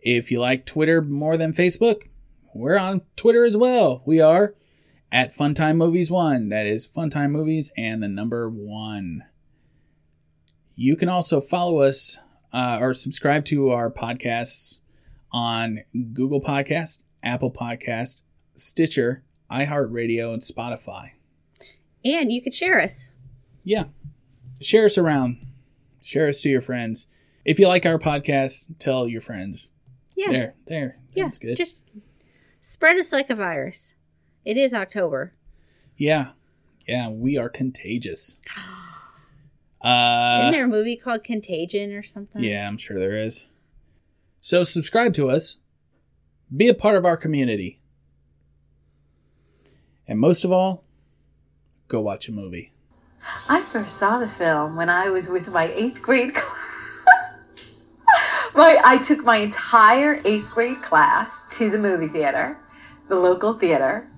[0.00, 2.08] If you like Twitter more than Facebook,
[2.54, 4.02] we're on Twitter as well.
[4.04, 4.54] We are
[5.12, 6.48] at Funtime Movies One.
[6.48, 9.22] That is Funtime Movies and the number one.
[10.74, 12.18] You can also follow us
[12.52, 14.80] uh, or subscribe to our podcasts
[15.32, 15.80] on
[16.12, 18.20] Google Podcast, Apple Podcast,
[18.56, 21.10] Stitcher, iHeartRadio, and Spotify.
[22.04, 23.10] And you could share us.
[23.64, 23.84] Yeah,
[24.60, 25.38] share us around.
[26.02, 27.06] Share us to your friends.
[27.44, 29.70] If you like our podcast, tell your friends.
[30.16, 30.30] Yeah.
[30.30, 30.98] There, there.
[31.14, 31.24] yeah.
[31.24, 31.56] That's good.
[31.56, 31.76] Just
[32.60, 33.94] spread us like a virus.
[34.44, 35.32] It is October.
[35.96, 36.30] Yeah.
[36.86, 38.36] Yeah, we are contagious.
[39.84, 42.44] Uh Isn't there a movie called Contagion or something?
[42.44, 43.46] yeah, I'm sure there is.
[44.44, 45.58] So subscribe to us.
[46.54, 47.78] Be a part of our community.
[50.08, 50.82] And most of all,
[51.86, 52.72] go watch a movie.
[53.48, 57.04] I first saw the film when I was with my eighth grade class.
[58.52, 62.58] my, I took my entire eighth grade class to the movie theater,
[63.08, 64.08] the local theater.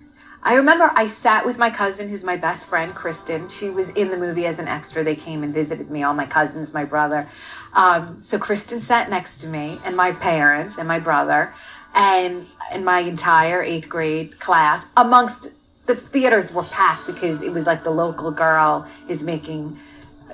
[0.47, 3.49] I remember I sat with my cousin, who's my best friend, Kristen.
[3.49, 5.03] She was in the movie as an extra.
[5.03, 7.31] They came and visited me, all my cousins, my brother.
[7.73, 11.55] Um, so Kristen sat next to me, and my parents, and my brother,
[11.95, 15.49] and and my entire eighth grade class, amongst
[15.87, 19.79] the theaters were packed because it was like the local girl is making,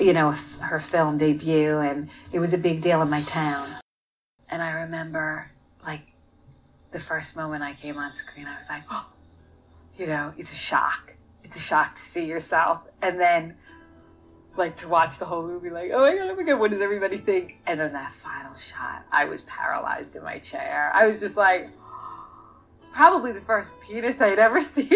[0.00, 3.76] you know, her film debut, and it was a big deal in my town.
[4.48, 5.52] And I remember,
[5.86, 6.12] like,
[6.90, 9.06] the first moment I came on screen, I was like, oh,
[9.98, 11.14] you know, it's a shock.
[11.44, 13.56] It's a shock to see yourself, and then,
[14.56, 16.80] like, to watch the whole movie, like, oh my god, oh my god, what does
[16.80, 17.56] everybody think?
[17.66, 20.92] And then that final shot, I was paralyzed in my chair.
[20.94, 21.70] I was just like,
[22.92, 24.88] probably the first penis I'd ever seen.